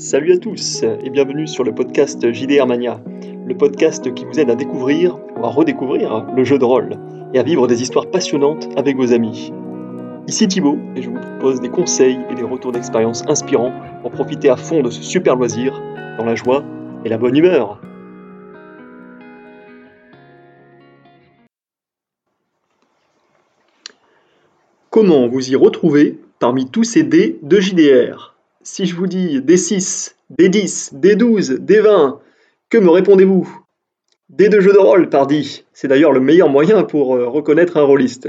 Salut 0.00 0.32
à 0.32 0.38
tous 0.38 0.84
et 0.84 1.10
bienvenue 1.10 1.48
sur 1.48 1.64
le 1.64 1.74
podcast 1.74 2.32
JDR 2.32 2.68
Mania, 2.68 3.00
le 3.44 3.56
podcast 3.56 4.14
qui 4.14 4.24
vous 4.24 4.38
aide 4.38 4.48
à 4.48 4.54
découvrir 4.54 5.18
ou 5.36 5.44
à 5.44 5.48
redécouvrir 5.48 6.24
le 6.36 6.44
jeu 6.44 6.56
de 6.56 6.64
rôle 6.64 6.90
et 7.34 7.40
à 7.40 7.42
vivre 7.42 7.66
des 7.66 7.82
histoires 7.82 8.08
passionnantes 8.08 8.68
avec 8.76 8.96
vos 8.96 9.12
amis. 9.12 9.52
Ici 10.28 10.46
Thibaut 10.46 10.78
et 10.94 11.02
je 11.02 11.10
vous 11.10 11.18
propose 11.18 11.60
des 11.60 11.68
conseils 11.68 12.20
et 12.30 12.36
des 12.36 12.44
retours 12.44 12.70
d'expérience 12.70 13.24
inspirants 13.26 13.72
pour 14.02 14.12
profiter 14.12 14.48
à 14.48 14.56
fond 14.56 14.82
de 14.82 14.90
ce 14.90 15.02
super 15.02 15.34
loisir 15.34 15.82
dans 16.16 16.24
la 16.24 16.36
joie 16.36 16.62
et 17.04 17.08
la 17.08 17.18
bonne 17.18 17.36
humeur. 17.36 17.80
Comment 24.90 25.26
vous 25.26 25.50
y 25.50 25.56
retrouver 25.56 26.20
parmi 26.38 26.70
tous 26.70 26.84
ces 26.84 27.02
dés 27.02 27.40
de 27.42 27.58
JDR 27.58 28.37
Si 28.70 28.84
je 28.84 28.94
vous 28.94 29.06
dis 29.06 29.40
D6, 29.40 30.12
D10, 30.38 30.94
D12, 31.00 31.56
D20, 31.58 32.18
que 32.68 32.76
me 32.76 32.90
répondez-vous? 32.90 33.48
Dés 34.28 34.50
de 34.50 34.60
jeu 34.60 34.74
de 34.74 34.78
rôle, 34.78 35.08
pardi 35.08 35.64
C'est 35.72 35.88
d'ailleurs 35.88 36.12
le 36.12 36.20
meilleur 36.20 36.50
moyen 36.50 36.84
pour 36.84 37.16
euh, 37.16 37.26
reconnaître 37.26 37.78
un 37.78 37.82
rôliste. 37.82 38.28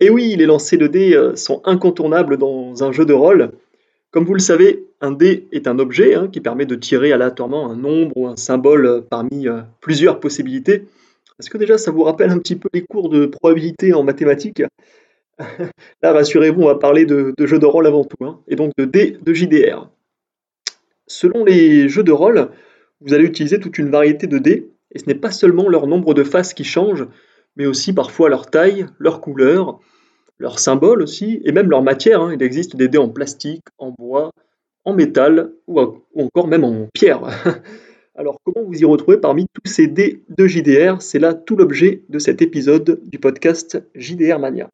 Et 0.00 0.10
oui, 0.10 0.34
les 0.34 0.46
lancers 0.46 0.80
de 0.80 0.88
dés 0.88 1.14
euh, 1.14 1.36
sont 1.36 1.62
incontournables 1.64 2.38
dans 2.38 2.82
un 2.82 2.90
jeu 2.90 3.06
de 3.06 3.12
rôle. 3.12 3.52
Comme 4.10 4.24
vous 4.24 4.34
le 4.34 4.40
savez, 4.40 4.84
un 5.00 5.12
dé 5.12 5.46
est 5.52 5.68
un 5.68 5.78
objet 5.78 6.16
hein, 6.16 6.28
qui 6.30 6.40
permet 6.40 6.66
de 6.66 6.74
tirer 6.74 7.12
aléatoirement 7.12 7.70
un 7.70 7.76
nombre 7.76 8.16
ou 8.16 8.26
un 8.26 8.36
symbole 8.36 8.86
euh, 8.86 9.00
parmi 9.00 9.46
plusieurs 9.80 10.18
possibilités. 10.18 10.86
Est-ce 11.38 11.50
que 11.50 11.56
déjà 11.56 11.78
ça 11.78 11.92
vous 11.92 12.02
rappelle 12.02 12.30
un 12.30 12.38
petit 12.40 12.56
peu 12.56 12.68
les 12.74 12.82
cours 12.82 13.08
de 13.10 13.26
probabilité 13.26 13.94
en 13.94 14.02
mathématiques? 14.02 14.64
Là, 16.02 16.12
rassurez-vous, 16.12 16.62
on 16.62 16.66
va 16.66 16.76
parler 16.76 17.04
de, 17.04 17.34
jeux 17.38 17.58
de 17.58 17.66
rôle 17.66 17.86
avant 17.86 18.04
tout, 18.04 18.24
hein, 18.24 18.40
et 18.48 18.56
donc 18.56 18.72
de 18.76 18.84
dés 18.84 19.18
de 19.22 19.32
JDR. 19.32 19.88
Selon 21.06 21.44
les 21.44 21.88
jeux 21.88 22.02
de 22.02 22.12
rôle, 22.12 22.50
vous 23.00 23.14
allez 23.14 23.24
utiliser 23.24 23.60
toute 23.60 23.78
une 23.78 23.90
variété 23.90 24.26
de 24.26 24.38
dés, 24.38 24.70
et 24.92 24.98
ce 24.98 25.06
n'est 25.06 25.14
pas 25.14 25.30
seulement 25.30 25.68
leur 25.68 25.86
nombre 25.86 26.14
de 26.14 26.24
faces 26.24 26.54
qui 26.54 26.64
change, 26.64 27.06
mais 27.56 27.66
aussi 27.66 27.92
parfois 27.92 28.28
leur 28.28 28.50
taille, 28.50 28.86
leur 28.98 29.20
couleur, 29.20 29.80
leur 30.38 30.58
symbole 30.58 31.02
aussi, 31.02 31.40
et 31.44 31.52
même 31.52 31.70
leur 31.70 31.82
matière. 31.82 32.20
Hein. 32.20 32.34
Il 32.34 32.42
existe 32.42 32.76
des 32.76 32.88
dés 32.88 32.98
en 32.98 33.08
plastique, 33.08 33.64
en 33.78 33.90
bois, 33.90 34.32
en 34.84 34.94
métal, 34.94 35.52
ou, 35.66 35.80
ou 35.80 36.22
encore 36.22 36.48
même 36.48 36.64
en 36.64 36.88
pierre. 36.92 37.22
Alors 38.14 38.38
comment 38.44 38.66
vous 38.66 38.78
y 38.78 38.84
retrouvez 38.84 39.16
parmi 39.16 39.46
tous 39.54 39.70
ces 39.70 39.86
dés 39.86 40.22
de 40.28 40.46
JDR 40.46 41.00
C'est 41.00 41.18
là 41.18 41.32
tout 41.32 41.56
l'objet 41.56 42.02
de 42.10 42.18
cet 42.18 42.42
épisode 42.42 43.00
du 43.04 43.18
podcast 43.18 43.82
JDR 43.94 44.38
Mania. 44.38 44.68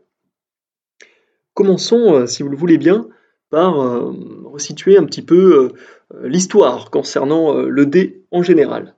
Commençons, 1.58 2.14
euh, 2.14 2.26
si 2.26 2.44
vous 2.44 2.50
le 2.50 2.56
voulez 2.56 2.78
bien, 2.78 3.08
par 3.50 3.80
euh, 3.80 4.12
resituer 4.44 4.96
un 4.96 5.02
petit 5.02 5.22
peu 5.22 5.72
euh, 6.14 6.28
l'histoire 6.28 6.88
concernant 6.92 7.52
le 7.62 7.84
dé 7.84 8.22
en 8.30 8.44
général. 8.44 8.94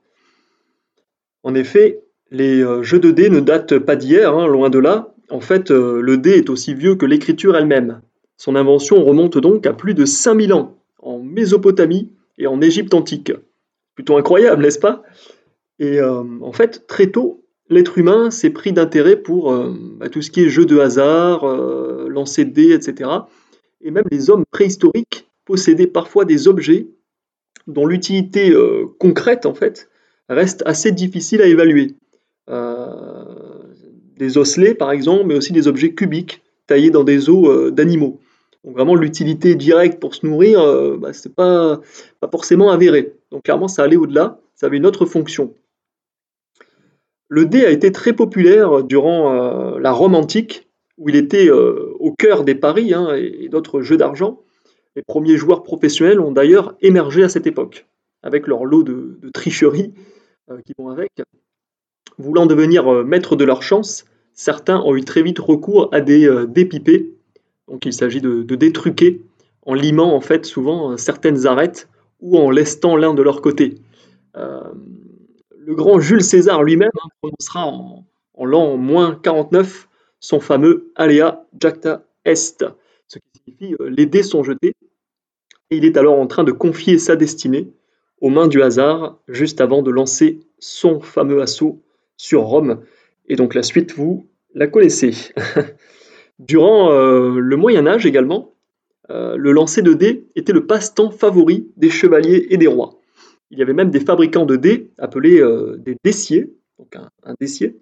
En 1.41 1.55
effet, 1.55 2.03
les 2.29 2.63
jeux 2.83 2.99
de 2.99 3.09
dés 3.09 3.31
ne 3.31 3.39
datent 3.39 3.79
pas 3.79 3.95
d'hier, 3.95 4.37
hein, 4.37 4.45
loin 4.45 4.69
de 4.69 4.77
là. 4.77 5.15
En 5.31 5.39
fait, 5.39 5.71
le 5.71 6.17
dé 6.17 6.33
est 6.33 6.51
aussi 6.51 6.75
vieux 6.75 6.93
que 6.93 7.07
l'écriture 7.07 7.57
elle-même. 7.57 8.01
Son 8.37 8.55
invention 8.55 9.03
remonte 9.03 9.39
donc 9.39 9.65
à 9.65 9.73
plus 9.73 9.95
de 9.95 10.05
5000 10.05 10.53
ans, 10.53 10.77
en 10.99 11.17
Mésopotamie 11.17 12.13
et 12.37 12.45
en 12.45 12.61
Égypte 12.61 12.93
antique. 12.93 13.33
Plutôt 13.95 14.17
incroyable, 14.17 14.61
n'est-ce 14.61 14.79
pas? 14.79 15.01
Et 15.79 15.99
en 15.99 16.51
fait, 16.53 16.85
très 16.85 17.07
tôt, 17.07 17.40
l'être 17.71 17.97
humain 17.97 18.29
s'est 18.29 18.51
pris 18.51 18.73
d'intérêt 18.73 19.15
pour 19.15 19.51
euh, 19.51 19.73
bah, 19.97 20.09
tout 20.09 20.21
ce 20.21 20.29
qui 20.29 20.41
est 20.43 20.49
jeu 20.49 20.65
de 20.65 20.77
hasard, 20.77 21.45
euh, 21.45 22.07
lancer 22.09 22.45
de 22.45 22.51
dés, 22.51 22.73
etc. 22.73 23.09
Et 23.81 23.89
même 23.89 24.03
les 24.11 24.29
hommes 24.29 24.43
préhistoriques 24.51 25.27
possédaient 25.45 25.87
parfois 25.87 26.25
des 26.25 26.47
objets 26.47 26.87
dont 27.67 27.87
l'utilité 27.87 28.51
euh, 28.51 28.85
concrète, 28.99 29.45
en 29.45 29.53
fait, 29.53 29.89
reste 30.29 30.61
assez 30.65 30.91
difficile 30.91 31.41
à 31.41 31.47
évaluer. 31.47 31.95
des 34.17 34.37
osselets, 34.37 34.75
par 34.75 34.91
exemple, 34.91 35.25
mais 35.25 35.33
aussi 35.33 35.51
des 35.51 35.67
objets 35.67 35.93
cubiques 35.93 36.41
taillés 36.67 36.91
dans 36.91 37.03
des 37.03 37.29
os 37.29 37.71
d'animaux. 37.71 38.19
Donc 38.63 38.75
vraiment, 38.75 38.93
l'utilité 38.93 39.55
directe 39.55 39.99
pour 39.99 40.13
se 40.13 40.25
nourrir, 40.25 40.59
bah, 40.99 41.11
ce 41.13 41.27
n'est 41.27 41.33
pas, 41.33 41.79
pas 42.19 42.27
forcément 42.29 42.69
avéré. 42.69 43.13
Donc 43.31 43.43
clairement, 43.43 43.67
ça 43.67 43.83
allait 43.83 43.95
au-delà, 43.95 44.39
ça 44.55 44.67
avait 44.67 44.77
une 44.77 44.85
autre 44.85 45.05
fonction. 45.05 45.53
Le 47.33 47.45
dé 47.45 47.65
a 47.65 47.69
été 47.69 47.93
très 47.93 48.11
populaire 48.11 48.83
durant 48.83 49.33
euh, 49.33 49.79
la 49.79 49.93
Rome 49.93 50.15
antique, 50.15 50.67
où 50.97 51.07
il 51.07 51.15
était 51.15 51.49
euh, 51.49 51.93
au 51.97 52.11
cœur 52.11 52.43
des 52.43 52.55
paris 52.55 52.93
hein, 52.93 53.15
et, 53.15 53.47
d'autres 53.47 53.79
jeux 53.79 53.95
d'argent. 53.95 54.41
Les 54.97 55.01
premiers 55.01 55.37
joueurs 55.37 55.63
professionnels 55.63 56.19
ont 56.19 56.33
d'ailleurs 56.33 56.75
émergé 56.81 57.23
à 57.23 57.29
cette 57.29 57.47
époque, 57.47 57.87
avec 58.21 58.47
leur 58.47 58.65
lot 58.65 58.83
de, 58.83 59.17
tricheries 59.33 59.93
euh, 60.49 60.57
qui 60.65 60.73
vont 60.77 60.89
avec. 60.89 61.09
Voulant 62.17 62.47
devenir 62.47 63.05
maître 63.05 63.37
de 63.37 63.45
leur 63.45 63.63
chance, 63.63 64.03
certains 64.33 64.81
ont 64.81 64.97
eu 64.97 65.05
très 65.05 65.23
vite 65.23 65.39
recours 65.39 65.87
à 65.93 66.01
des 66.01 66.29
dés 66.49 66.65
pipés. 66.65 67.13
Donc 67.69 67.85
il 67.85 67.93
s'agit 67.93 68.19
de, 68.19 68.43
de 68.43 69.19
en 69.65 69.73
limant 69.73 70.13
en 70.13 70.19
fait 70.19 70.45
souvent 70.45 70.97
certaines 70.97 71.47
arêtes 71.47 71.87
ou 72.19 72.37
en 72.37 72.49
lestant 72.51 72.97
l'un 72.97 73.13
de 73.13 73.21
leur 73.21 73.41
côté 73.41 73.75
le 75.63 75.75
grand 75.75 75.99
Jules 75.99 76.23
César 76.23 76.63
lui-même 76.63 76.89
hein, 76.95 77.07
prononcera 77.21 77.67
en, 77.67 78.05
l'an 78.43 78.77
moins 78.77 79.19
49 79.21 79.87
son 80.19 80.39
fameux 80.39 80.91
Alea 80.95 81.45
Jacta 81.59 82.03
Est, 82.25 82.65
ce 83.07 83.19
qui 83.19 83.41
signifie 83.43 83.75
euh, 83.79 83.89
les 83.89 84.05
dés 84.05 84.23
sont 84.23 84.43
jetés, 84.43 84.73
et 85.69 85.77
il 85.77 85.85
est 85.85 85.97
alors 85.97 86.19
en 86.19 86.27
train 86.27 86.43
de 86.43 86.51
confier 86.51 86.97
sa 86.97 87.15
destinée 87.15 87.71
aux 88.19 88.29
mains 88.29 88.47
du 88.47 88.61
hasard 88.61 89.19
juste 89.27 89.61
avant 89.61 89.81
de 89.81 89.91
lancer 89.91 90.39
son 90.59 90.99
fameux 90.99 91.41
assaut 91.41 91.81
sur 92.17 92.41
Rome. 92.41 92.81
Et 93.27 93.35
donc 93.35 93.53
la 93.55 93.63
suite, 93.63 93.93
vous 93.93 94.27
la 94.53 94.67
connaissez. 94.67 95.11
Durant 96.39 96.91
euh, 96.91 97.39
le 97.39 97.55
Moyen 97.55 97.87
Âge 97.87 98.05
également, 98.05 98.53
euh, 99.09 99.35
le 99.37 99.51
lancer 99.51 99.81
de 99.81 99.93
dés 99.93 100.27
était 100.35 100.53
le 100.53 100.65
passe-temps 100.65 101.11
favori 101.11 101.71
des 101.77 101.89
chevaliers 101.89 102.47
et 102.49 102.57
des 102.57 102.67
rois. 102.67 103.00
Il 103.51 103.59
y 103.59 103.61
avait 103.61 103.73
même 103.73 103.91
des 103.91 103.99
fabricants 103.99 104.45
de 104.45 104.55
dés 104.55 104.91
appelés 104.97 105.39
euh, 105.39 105.77
des 105.77 105.97
dessiers, 106.03 106.55
donc 106.79 106.95
un, 106.95 107.35
dessier. 107.39 107.77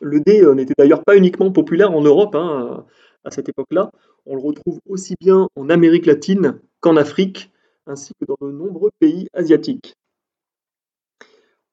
Le 0.00 0.20
dé 0.20 0.42
euh, 0.42 0.54
n'était 0.54 0.74
d'ailleurs 0.76 1.04
pas 1.04 1.16
uniquement 1.16 1.52
populaire 1.52 1.92
en 1.92 2.00
Europe 2.00 2.34
hein, 2.34 2.86
à 3.24 3.30
cette 3.30 3.50
époque-là. 3.50 3.90
On 4.24 4.34
le 4.34 4.40
retrouve 4.40 4.80
aussi 4.88 5.14
bien 5.20 5.48
en 5.56 5.68
Amérique 5.68 6.06
latine 6.06 6.58
qu'en 6.80 6.96
Afrique, 6.96 7.50
ainsi 7.86 8.12
que 8.18 8.24
dans 8.24 8.36
de 8.40 8.50
nombreux 8.50 8.90
pays 8.98 9.28
asiatiques. 9.34 9.94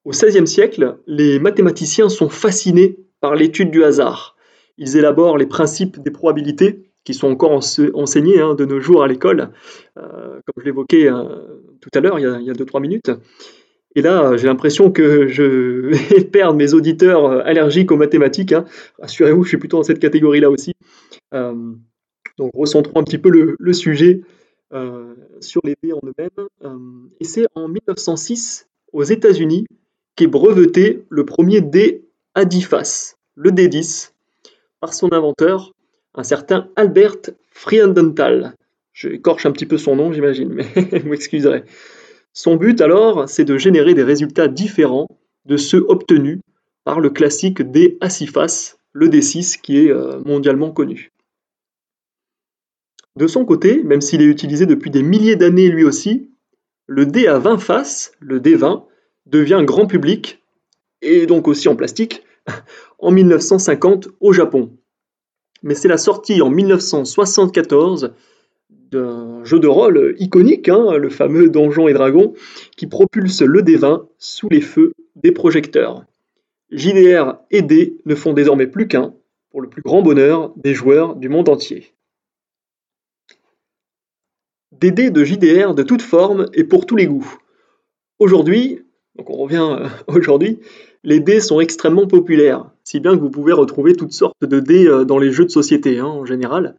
Au 0.04 0.12
XVIe 0.12 0.46
siècle, 0.46 1.00
les 1.08 1.40
mathématiciens 1.40 2.10
sont 2.10 2.30
fascinés 2.30 3.00
par 3.22 3.36
l'étude 3.36 3.72
du 3.72 3.84
hasard. 3.84 4.36
Ils 4.78 4.98
élaborent 4.98 5.38
les 5.38 5.48
principes 5.48 6.00
des 6.02 6.12
probabilités, 6.12 6.92
qui 7.06 7.14
sont 7.14 7.28
encore 7.28 7.52
enseignés 7.94 8.42
hein, 8.42 8.56
de 8.56 8.66
nos 8.66 8.80
jours 8.80 9.04
à 9.04 9.08
l'école, 9.08 9.52
euh, 9.98 10.42
comme 10.46 10.56
je 10.58 10.66
l'évoquais 10.66 11.08
tout 11.80 11.90
à 11.94 12.02
l'heure, 12.02 12.20
il 12.20 12.24
y 12.24 12.50
a 12.50 12.54
2-3 12.54 12.82
minutes. 12.82 13.12
Et 13.98 14.02
là, 14.02 14.36
j'ai 14.36 14.48
l'impression 14.48 14.92
que 14.92 15.28
je 15.28 15.44
vais 15.44 16.24
perdre 16.32 16.58
mes 16.58 16.74
auditeurs 16.74 17.26
euh, 17.26 17.42
allergiques 17.46 17.92
aux 17.92 17.98
mathématiques. 17.98 18.52
Hein. 18.52 18.66
Rassurez-vous, 19.00 19.44
je 19.44 19.50
suis 19.50 19.58
plutôt 19.58 19.78
dans 19.78 19.84
cette 19.84 20.00
catégorie-là 20.00 20.50
aussi. 20.50 20.74
Euh, 21.34 21.54
donc, 22.38 22.52
recentrons 22.54 23.00
un 23.00 23.04
petit 23.04 23.20
peu 23.20 23.30
le, 23.30 23.74
sujet 23.74 24.22
sur 25.40 25.62
les 25.64 25.76
dés 25.82 25.94
en 25.94 26.02
eux-mêmes. 26.06 27.10
et 27.22 27.24
c'est 27.24 27.46
en 27.56 27.70
1906, 27.70 28.68
aux 28.92 29.04
États-Unis, 29.04 29.66
qu'est 30.18 30.28
breveté 30.28 31.06
le 31.08 31.24
premier 31.24 31.62
dé 31.62 32.04
à 32.34 32.44
10 32.44 32.62
faces, 32.64 33.18
le 33.36 33.52
D10, 33.52 34.12
par 34.82 34.94
son 34.94 35.14
inventeur, 35.14 35.75
un 36.16 36.24
certain 36.24 36.70
Albert 36.76 37.32
Friendenthal. 37.52 38.56
Je 38.94 39.10
écorche 39.10 39.46
un 39.46 39.52
petit 39.52 39.66
peu 39.66 39.78
son 39.78 39.96
nom, 39.96 40.12
j'imagine, 40.12 40.50
mais 40.50 40.64
vous 41.00 41.10
m'excuserez. 41.10 41.64
Son 42.34 42.56
but 42.56 42.82
alors, 42.82 43.30
c'est 43.30 43.46
de 43.46 43.58
générer 43.58 43.94
des 43.94 44.04
résultats 44.04 44.48
différents 44.48 45.08
de 45.46 45.58
ceux 45.58 45.86
obtenus 45.88 46.40
par 46.84 47.00
le 47.00 47.10
classique 47.10 47.62
D 47.62 47.98
à 48.02 48.10
6 48.10 48.28
faces, 48.28 48.78
le 48.94 49.08
D6 49.08 49.60
qui 49.62 49.78
est 49.80 49.92
euh, 49.92 50.20
mondialement 50.26 50.72
connu. 50.72 51.12
De 53.16 53.28
son 53.28 53.46
côté, 53.46 53.84
même 53.84 54.02
s'il 54.02 54.22
est 54.22 54.26
utilisé 54.26 54.66
depuis 54.66 54.92
des 54.92 55.04
milliers 55.04 55.36
d'années 55.36 55.70
lui 55.70 55.84
aussi, 55.84 56.30
le 56.88 57.06
D 57.06 57.28
à 57.28 57.40
20 57.40 57.58
faces, 57.58 58.12
le 58.20 58.40
D20, 58.40 58.86
devient 59.26 59.62
grand 59.64 59.88
public, 59.88 60.44
et 61.02 61.26
donc 61.26 61.48
aussi 61.48 61.68
en 61.68 61.76
plastique, 61.76 62.24
en 63.00 63.12
1950 63.12 64.10
au 64.20 64.34
Japon. 64.34 64.78
Mais 65.64 65.76
c'est 65.76 65.88
la 65.88 65.98
sortie 65.98 66.42
en 66.42 66.50
1974 66.50 68.14
d'un 68.92 69.44
jeu 69.44 69.60
de 69.60 69.68
rôle 69.68 70.16
iconique, 70.20 70.70
hein, 70.70 70.98
le 70.98 71.10
fameux 71.10 71.50
Donjon 71.50 71.88
et 71.88 71.94
Dragon, 71.94 72.34
qui 72.78 72.88
propulse 72.88 73.42
le 73.42 73.62
D20 73.62 74.06
sous 74.18 74.50
les 74.50 74.62
feux 74.62 74.94
des 75.16 75.32
projecteurs. 75.32 76.06
JDR 76.72 77.38
et 77.52 77.62
D 77.62 77.98
ne 78.06 78.16
font 78.16 78.34
désormais 78.34 78.68
plus 78.68 78.88
qu'un, 78.88 79.14
pour 79.50 79.62
le 79.62 79.70
plus 79.70 79.82
grand 79.82 80.02
bonheur 80.02 80.54
des 80.58 80.74
joueurs 80.74 81.16
du 81.16 81.30
monde 81.30 81.50
entier. 81.50 81.96
des 84.80 84.92
dés 84.92 85.10
de 85.10 85.24
JDR 85.24 85.74
de 85.74 85.84
toutes 85.84 86.02
formes 86.02 86.48
et 86.54 86.64
pour 86.64 86.86
tous 86.86 86.96
les 86.96 87.08
goûts. 87.08 87.38
Aujourd'hui, 88.20 88.82
donc 89.16 89.30
on 89.30 89.38
revient 89.38 89.78
euh, 89.80 89.88
aujourd'hui, 90.08 90.60
les 91.04 91.20
dés 91.20 91.40
sont 91.40 91.60
extrêmement 91.60 92.08
populaires, 92.08 92.72
si 92.86 93.02
bien 93.02 93.16
que 93.16 93.22
vous 93.22 93.30
pouvez 93.30 93.52
retrouver 93.52 93.94
toutes 93.94 94.14
sortes 94.14 94.46
de 94.46 94.60
dés 94.62 94.88
euh, 94.88 95.04
dans 95.04 95.18
les 95.18 95.32
jeux 95.32 95.44
de 95.44 95.52
société 95.52 96.00
hein, 96.00 96.06
en 96.06 96.26
général. 96.26 96.78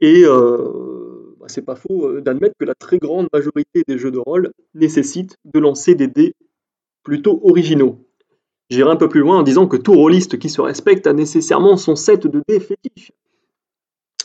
Et 0.00 0.24
euh, 0.24 1.36
bah, 1.38 1.46
c'est 1.48 1.64
pas 1.64 1.76
faux 1.76 2.20
d'admettre 2.20 2.56
que 2.58 2.64
la 2.64 2.74
très 2.74 2.98
grande 2.98 3.28
majorité 3.32 3.84
des 3.86 3.98
jeux 3.98 4.10
de 4.10 4.18
rôle 4.18 4.50
nécessitent 4.74 5.36
de 5.44 5.60
lancer 5.60 5.94
des 5.94 6.08
dés 6.08 6.34
plutôt 7.04 7.40
originaux. 7.44 8.00
J'irai 8.68 8.90
un 8.90 8.96
peu 8.96 9.08
plus 9.08 9.20
loin 9.20 9.38
en 9.38 9.42
disant 9.44 9.68
que 9.68 9.76
tout 9.76 9.94
rôliste 9.94 10.38
qui 10.38 10.48
se 10.48 10.60
respecte 10.60 11.06
a 11.06 11.12
nécessairement 11.12 11.76
son 11.76 11.94
set 11.94 12.26
de 12.26 12.42
dés 12.48 12.58
fétiche. 12.58 13.12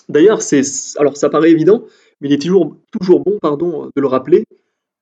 D'ailleurs, 0.09 0.41
c'est 0.41 0.61
alors 0.97 1.15
ça 1.15 1.29
paraît 1.29 1.51
évident, 1.51 1.85
mais 2.19 2.29
il 2.29 2.33
est 2.33 2.41
toujours, 2.41 2.75
bon 3.19 3.37
pardon, 3.39 3.91
de 3.95 4.01
le 4.01 4.07
rappeler. 4.07 4.45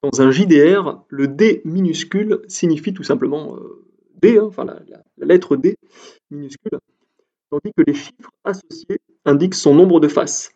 Dans 0.04 0.22
un 0.22 0.32
JDR, 0.32 1.04
le 1.10 1.28
D 1.28 1.62
minuscule 1.64 2.42
signifie 2.48 2.94
tout 2.94 3.04
simplement 3.04 3.56
euh, 3.56 3.86
D, 4.22 4.38
hein, 4.38 4.46
enfin 4.46 4.66
la, 4.66 4.80
lettre 5.18 5.56
D 5.56 5.76
minuscule, 6.32 6.80
tandis 7.50 7.74
que 7.76 7.84
les 7.86 7.94
chiffres 7.94 8.32
associés 8.44 9.00
indiquent 9.26 9.56
son 9.56 9.74
nombre 9.74 10.00
de 10.00 10.08
faces. 10.08 10.52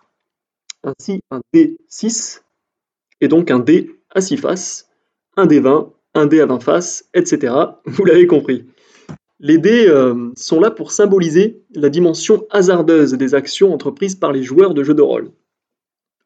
Ainsi, 0.84 1.22
un 1.32 1.42
D6 1.54 2.42
est 3.22 3.28
donc 3.28 3.52
un 3.52 3.60
D 3.60 3.92
à 4.10 4.22
6 4.22 4.38
faces, 4.38 4.90
un 5.38 5.48
D20, 5.48 5.92
un 6.14 6.26
D 6.26 6.42
à 6.42 6.46
20 6.46 6.60
faces, 6.60 7.10
etc. 7.14 7.54
Vous 7.86 8.06
l'avez 8.06 8.28
compris. 8.28 8.66
Les 9.40 9.58
dés 9.58 9.88
euh, 9.88 10.32
sont 10.36 10.60
là 10.60 10.72
pour 10.72 10.92
symboliser 10.92 11.64
la 11.76 11.90
dimension 11.90 12.46
hasardeuse 12.50 13.14
des 13.14 13.36
actions 13.36 13.74
entreprises 13.74 14.16
par 14.16 14.32
les 14.32 14.44
joueurs 14.44 14.74
de 14.74 14.84
jeux 14.84 14.94
de 14.94 15.02
rôle. 15.02 15.32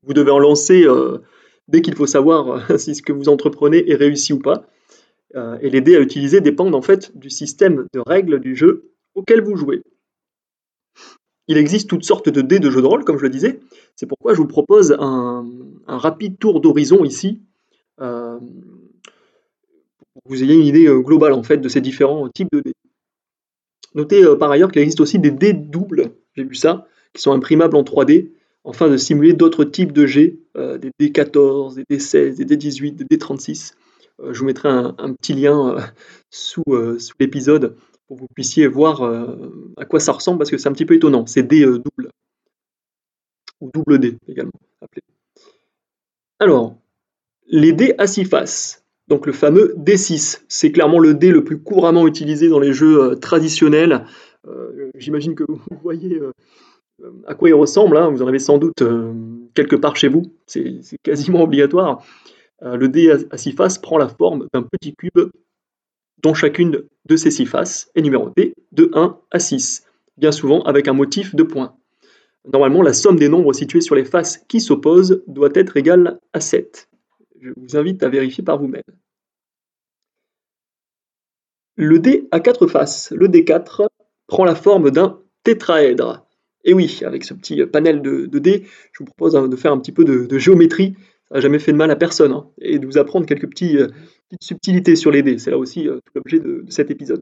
Vous 0.04 0.14
devez 0.14 0.32
en 0.32 0.40
lancer 0.40 0.84
euh, 0.84 1.20
dès 1.68 1.82
qu'il 1.82 1.96
faut 1.96 2.06
savoir 2.06 2.62
si 2.80 2.96
ce 2.96 3.02
que 3.02 3.14
vous 3.14 3.30
entreprenez 3.30 3.90
est 3.90 3.96
réussi 3.96 4.34
ou 4.34 4.40
pas. 4.40 4.68
Et 5.62 5.70
les 5.70 5.82
dés 5.82 5.96
à 5.96 6.00
utiliser 6.00 6.42
dépendent 6.42 6.76
en 6.76 6.82
fait 6.82 7.16
du 7.18 7.30
système 7.30 7.86
de 7.94 8.02
règles 8.06 8.40
du 8.40 8.56
jeu 8.56 8.92
auquel 9.16 9.42
vous 9.42 9.56
jouez. 9.56 9.82
Il 11.48 11.58
existe 11.58 11.90
toutes 11.90 12.04
sortes 12.04 12.30
de 12.30 12.42
dés 12.42 12.60
de 12.60 12.70
jeux 12.70 12.82
de 12.82 12.88
rôle, 12.88 13.06
comme 13.06 13.18
je 13.18 13.24
le 13.24 13.30
disais. 13.30 13.60
C'est 13.96 14.06
pourquoi 14.06 14.34
je 14.34 14.40
vous 14.40 14.48
propose 14.48 14.96
un, 15.00 15.46
rapide 15.88 16.40
tour 16.40 16.60
d'horizon 16.60 17.06
ici, 17.06 17.42
pour 17.98 18.06
que 20.24 20.30
vous 20.30 20.44
ayez 20.44 20.56
une 20.56 20.66
idée 20.66 20.86
globale 20.86 21.34
en 21.34 21.44
fait 21.44 21.58
de 21.58 21.70
ces 21.70 21.82
différents 21.82 22.28
types 22.30 22.50
de 22.52 22.62
dés. 22.62 22.74
Notez 23.98 24.24
euh, 24.24 24.36
par 24.36 24.52
ailleurs 24.52 24.72
qu'il 24.72 24.82
existe 24.82 25.02
aussi 25.02 25.18
des 25.18 25.32
dés 25.32 25.54
doubles, 25.54 26.12
j'ai 26.36 26.44
vu 26.44 26.56
ça, 26.56 26.88
qui 27.14 27.22
sont 27.22 27.32
imprimables 27.32 27.76
en 27.76 27.82
3D, 27.84 28.30
afin 28.64 28.90
de 28.90 28.98
simuler 28.98 29.34
d'autres 29.34 29.64
types 29.64 29.92
de 29.92 30.06
jets, 30.06 30.38
euh, 30.56 30.78
des 30.78 30.92
D14, 31.02 31.76
des 31.76 31.98
D16, 31.98 32.36
des 32.36 32.56
D18, 32.56 32.96
des 32.96 33.18
D36. 33.18 33.74
Euh, 34.20 34.34
je 34.34 34.40
vous 34.40 34.46
mettrai 34.46 34.70
un, 34.70 35.14
petit 35.14 35.34
lien 35.34 35.78
sous, 36.30 36.64
l'épisode 37.20 37.76
pour 38.08 38.18
que 38.18 38.22
vous 38.22 38.28
puissiez 38.34 38.68
voir 38.68 39.02
à 39.76 39.86
quoi 39.86 40.00
ça 40.00 40.14
ressemble, 40.14 40.38
parce 40.38 40.50
que 40.50 40.58
c'est 40.58 40.70
un 40.70 40.74
petit 40.74 40.86
peu 40.86 40.96
étonnant. 40.96 41.26
C'est 41.26 41.44
dés 41.44 41.66
doubles, 41.66 42.10
ou 43.60 43.70
double 43.74 44.00
D 44.00 44.18
également. 44.28 44.52
Alors, 46.40 46.78
les 47.48 47.74
dés 47.74 47.96
à 47.98 48.08
six 48.08 48.26
faces. 48.26 48.84
Donc 49.08 49.26
le 49.26 49.32
fameux 49.32 49.74
D6, 49.78 50.42
c'est 50.48 50.72
clairement 50.72 51.00
le 51.00 51.14
dé 51.14 51.32
le 51.32 51.44
plus 51.44 51.60
couramment 51.60 52.08
utilisé 52.08 52.50
dans 52.50 52.60
les 52.60 52.74
jeux 52.74 53.02
euh, 53.02 53.16
traditionnels. 53.16 54.06
Euh, 54.48 54.92
j'imagine 54.96 55.34
que 55.34 55.46
vous 55.48 55.62
voyez 55.82 56.20
euh, 56.20 56.32
à 57.26 57.34
quoi 57.34 57.50
il 57.50 57.54
ressemble, 57.54 57.98
hein. 57.98 58.10
vous 58.10 58.22
en 58.22 58.28
avez 58.28 58.40
sans 58.40 58.58
doute 58.58 58.84
quelque 59.54 59.76
part 59.76 59.96
chez 59.96 60.08
vous, 60.08 60.24
c'est 60.46 60.82
quasiment 61.04 61.42
obligatoire. 61.44 62.04
Le 62.62 62.88
dé 62.88 63.12
à 63.32 63.38
six 63.38 63.52
faces 63.52 63.78
prend 63.78 63.98
la 63.98 64.10
forme 64.10 64.48
d'un 64.54 64.64
petit 64.64 64.96
cube 64.96 65.30
dont 66.24 66.34
chacune 66.34 66.84
de 67.06 67.16
ces 67.16 67.32
six 67.32 67.46
faces 67.46 67.92
est 67.96 68.02
numérotée 68.02 68.54
de 68.72 68.90
1 68.94 69.20
à 69.32 69.40
6, 69.40 69.86
bien 70.18 70.32
souvent 70.32 70.62
avec 70.64 70.88
un 70.88 70.94
motif 70.94 71.36
de 71.36 71.44
points. 71.44 71.76
Normalement, 72.52 72.82
la 72.82 72.94
somme 72.94 73.18
des 73.18 73.30
nombres 73.30 73.54
situés 73.54 73.82
sur 73.82 73.96
les 73.96 74.06
faces 74.06 74.38
qui 74.48 74.62
s'opposent 74.62 75.24
doit 75.28 75.50
être 75.54 75.78
égale 75.78 76.20
à 76.34 76.40
7. 76.40 76.90
Je 77.42 77.52
vous 77.56 77.78
invite 77.78 78.04
à 78.04 78.10
vérifier 78.10 78.44
par 78.44 78.58
vous-même. 78.58 78.84
Le 81.76 82.00
dé 82.00 82.28
à 82.32 82.40
quatre 82.40 82.68
faces, 82.68 83.12
le 83.12 83.28
D4, 83.28 83.88
prend 84.28 84.46
la 84.46 84.56
forme 84.56 84.92
d'un 84.92 85.22
tétraèdre. 85.44 86.26
Et 86.64 86.74
oui, 86.74 87.02
avec 87.06 87.24
ce 87.24 87.34
petit 87.34 87.64
panel 87.66 88.02
de, 88.02 88.26
dés, 88.40 88.66
je 88.92 89.00
vous 89.00 89.06
propose 89.06 89.34
de 89.34 89.56
faire 89.56 89.72
un 89.72 89.80
petit 89.80 89.92
peu 89.92 90.04
de, 90.04 90.38
géométrie. 90.38 90.96
N'a 91.32 91.40
jamais 91.40 91.60
fait 91.60 91.72
de 91.72 91.78
mal 91.78 91.92
à 91.92 91.96
personne. 91.96 92.32
Hein, 92.32 92.48
et 92.60 92.80
de 92.80 92.86
vous 92.86 92.98
apprendre 92.98 93.26
quelques 93.26 93.46
euh, 93.46 93.88
petites 93.88 94.44
subtilités 94.44 94.96
sur 94.96 95.12
les 95.12 95.24
dés. 95.24 95.38
C'est 95.38 95.52
là 95.52 95.58
aussi 95.58 95.88
euh, 95.88 96.00
l'objet 96.16 96.40
de, 96.40 96.66
cet 96.70 96.92
épisode. 96.92 97.20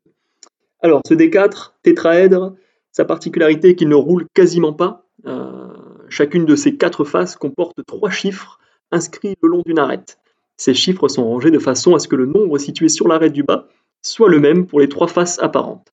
Alors, 0.82 1.02
ce 1.08 1.14
D4, 1.14 1.74
tétraèdre, 1.84 2.56
sa 2.92 3.06
particularité 3.06 3.70
est 3.70 3.76
qu'il 3.76 3.90
ne 3.90 3.96
roule 3.96 4.28
quasiment 4.34 4.74
pas. 4.74 5.06
Euh, 5.26 5.68
chacune 6.10 6.46
de 6.46 6.56
ces 6.56 6.78
quatre 6.78 7.04
faces 7.04 7.36
comporte 7.36 7.80
trois 7.86 8.12
chiffres 8.12 8.60
inscrits 8.92 9.36
le 9.42 9.50
long 9.50 9.64
d'une 9.66 9.80
arête. 9.80 10.20
Ces 10.58 10.74
chiffres 10.74 11.08
sont 11.08 11.26
rangés 11.26 11.52
de 11.52 11.60
façon 11.60 11.96
à 11.96 12.00
ce 12.00 12.08
que 12.08 12.16
le 12.16 12.26
nombre 12.26 12.58
situé 12.58 12.90
sur 12.90 13.08
l'arête 13.08 13.34
du 13.34 13.44
bas 13.44 13.68
soit 14.06 14.30
le 14.30 14.40
même 14.40 14.68
pour 14.68 14.80
les 14.80 14.88
trois 14.88 15.08
faces 15.08 15.40
apparentes. 15.40 15.92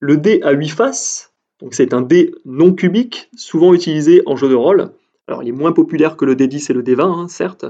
Le 0.00 0.16
dé 0.16 0.40
à 0.42 0.52
8 0.52 0.68
faces, 0.68 1.34
donc 1.60 1.74
c'est 1.74 1.94
un 1.94 2.02
dé 2.02 2.34
non 2.44 2.72
cubique, 2.72 3.30
souvent 3.36 3.74
utilisé 3.74 4.22
en 4.26 4.36
jeu 4.36 4.48
de 4.48 4.54
rôle. 4.54 4.90
Alors 5.26 5.42
il 5.42 5.48
est 5.48 5.52
moins 5.52 5.72
populaire 5.72 6.16
que 6.16 6.24
le 6.24 6.34
D10 6.34 6.70
et 6.70 6.74
le 6.74 6.82
D20, 6.82 7.02
hein, 7.02 7.28
certes. 7.28 7.66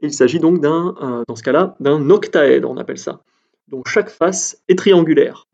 il 0.00 0.12
s'agit 0.12 0.40
donc 0.40 0.60
d'un, 0.60 0.94
euh, 1.00 1.22
dans 1.28 1.36
ce 1.36 1.42
cas-là, 1.42 1.76
d'un 1.80 2.10
octaèdre, 2.10 2.70
on 2.70 2.76
appelle 2.76 2.98
ça, 2.98 3.22
dont 3.68 3.82
chaque 3.86 4.10
face 4.10 4.62
est 4.68 4.78
triangulaire. 4.78 5.46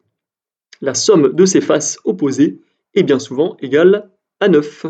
La 0.81 0.95
somme 0.95 1.33
de 1.35 1.45
ces 1.45 1.61
faces 1.61 1.99
opposées 2.05 2.61
est 2.95 3.03
bien 3.03 3.19
souvent 3.19 3.57
égale 3.61 4.11
à 4.41 4.49
9. 4.49 4.87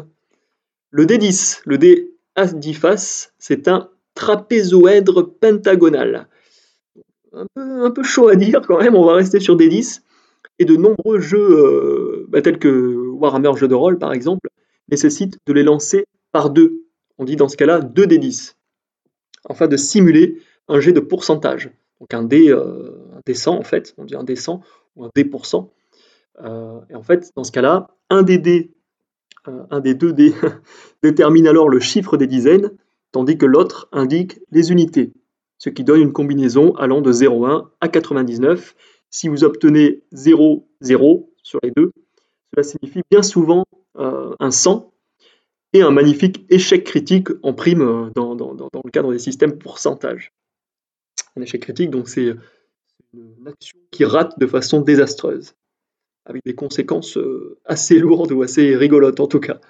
Le 0.90 1.06
D10, 1.06 1.62
le 1.64 1.78
dé 1.78 2.14
à 2.36 2.46
10 2.46 2.74
faces, 2.74 3.34
c'est 3.38 3.68
un 3.68 3.90
trapézoèdre 4.14 5.34
pentagonal. 5.40 6.28
Un 7.32 7.90
peu, 7.90 8.02
chaud 8.02 8.28
à 8.28 8.36
dire 8.36 8.62
quand 8.66 8.78
même, 8.78 8.94
on 8.94 9.04
va 9.04 9.14
rester 9.14 9.40
sur 9.40 9.56
des 9.56 9.68
10. 9.68 10.02
Et 10.60 10.64
de 10.64 10.76
nombreux 10.76 11.20
jeux, 11.20 11.38
euh, 11.38 12.26
bah, 12.28 12.42
tels 12.42 12.58
que 12.58 12.96
Warhammer 13.12 13.56
Jeux 13.56 13.68
de 13.68 13.74
rôle 13.74 13.98
par 13.98 14.12
exemple, 14.12 14.48
nécessitent 14.90 15.38
de 15.46 15.52
les 15.52 15.62
lancer 15.62 16.06
par 16.32 16.50
deux. 16.50 16.84
On 17.18 17.24
dit 17.24 17.36
dans 17.36 17.48
ce 17.48 17.56
cas-là 17.56 17.80
2 17.80 18.06
des 18.06 18.18
10. 18.18 18.56
Afin 19.48 19.66
de 19.66 19.76
simuler 19.76 20.40
un 20.68 20.80
jet 20.80 20.92
de 20.92 21.00
pourcentage. 21.00 21.70
Donc 22.00 22.14
un 22.14 22.22
dé, 22.22 22.50
euh, 22.50 22.92
un 23.26 23.34
100 23.34 23.56
en 23.56 23.62
fait, 23.62 23.94
on 23.98 24.04
dit 24.04 24.14
un 24.14 24.24
dé 24.24 24.36
100 24.36 24.62
ou 24.96 25.04
un 25.04 25.10
dé 25.14 25.24
pour. 25.24 25.44
Euh, 26.40 26.80
et 26.90 26.94
en 26.94 27.02
fait, 27.02 27.32
dans 27.34 27.44
ce 27.44 27.52
cas-là, 27.52 27.88
un 28.10 28.22
des 28.22 28.38
dés 28.38 28.70
euh, 29.48 29.62
un 29.70 29.80
des 29.80 29.94
deux 29.94 30.12
dés 30.12 30.34
détermine 31.02 31.46
alors 31.46 31.68
le 31.68 31.80
chiffre 31.80 32.16
des 32.16 32.26
dizaines, 32.26 32.70
tandis 33.12 33.38
que 33.38 33.46
l'autre 33.46 33.88
indique 33.92 34.40
les 34.50 34.70
unités, 34.70 35.12
ce 35.58 35.70
qui 35.70 35.84
donne 35.84 36.00
une 36.00 36.12
combinaison 36.12 36.74
allant 36.74 37.00
de 37.00 37.12
0,1 37.12 37.68
à 37.80 37.88
99. 37.88 38.74
Si 39.10 39.28
vous 39.28 39.42
obtenez 39.42 40.02
0, 40.12 40.68
0 40.82 41.32
sur 41.42 41.60
les 41.62 41.70
deux, 41.70 41.92
cela 42.52 42.62
signifie 42.62 43.00
bien 43.10 43.22
souvent 43.22 43.64
un 43.94 44.50
100 44.50 44.92
un 45.82 45.90
magnifique 45.90 46.44
échec 46.50 46.84
critique 46.84 47.28
en 47.42 47.52
prime 47.52 47.82
euh, 47.82 48.10
dans, 48.14 48.34
le 48.34 48.90
cadre 48.90 49.12
des 49.12 49.18
systèmes 49.18 49.58
pourcentage. 49.58 50.32
Un 51.36 51.42
échec 51.42 51.62
critique, 51.62 51.90
donc 51.90 52.08
c'est 52.08 52.34
une 53.14 53.46
action 53.46 53.78
qui 53.90 54.04
rate 54.04 54.38
de 54.38 54.46
façon 54.46 54.80
désastreuse 54.80 55.54
avec 56.24 56.42
des 56.44 56.54
conséquences 56.54 57.16
euh, 57.16 57.58
assez 57.64 57.98
lourdes 57.98 58.32
ou 58.32 58.42
assez 58.42 58.76
rigolotes 58.76 59.20
en 59.20 59.26
tout 59.26 59.40
cas. 59.40 59.60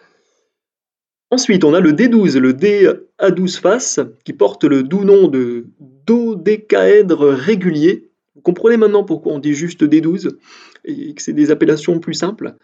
Ensuite, 1.31 1.63
on 1.65 1.75
a 1.75 1.81
le 1.81 1.93
D12, 1.93 2.39
le 2.39 2.55
D 2.55 2.91
à 3.19 3.31
12 3.31 3.59
faces, 3.59 4.01
qui 4.25 4.33
porte 4.33 4.65
le 4.65 4.83
doux 4.83 5.05
nom 5.05 5.29
de 5.29 5.67
dodécaèdre 6.07 7.29
régulier. 7.29 8.11
Vous 8.35 8.41
comprenez 8.41 8.79
maintenant 8.79 9.05
pourquoi 9.05 9.35
on 9.35 9.39
dit 9.39 9.53
juste 9.53 9.85
D12 9.85 10.37
et 10.85 11.13
que 11.13 11.21
c'est 11.21 11.35
des 11.35 11.51
appellations 11.51 12.01
plus 12.01 12.15
simples. 12.15 12.55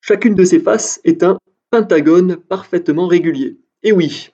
Chacune 0.00 0.34
de 0.34 0.44
ces 0.44 0.58
faces 0.58 1.00
est 1.04 1.22
un 1.22 1.38
pentagone 1.70 2.36
parfaitement 2.36 3.06
régulier. 3.06 3.58
Et 3.82 3.92
oui, 3.92 4.30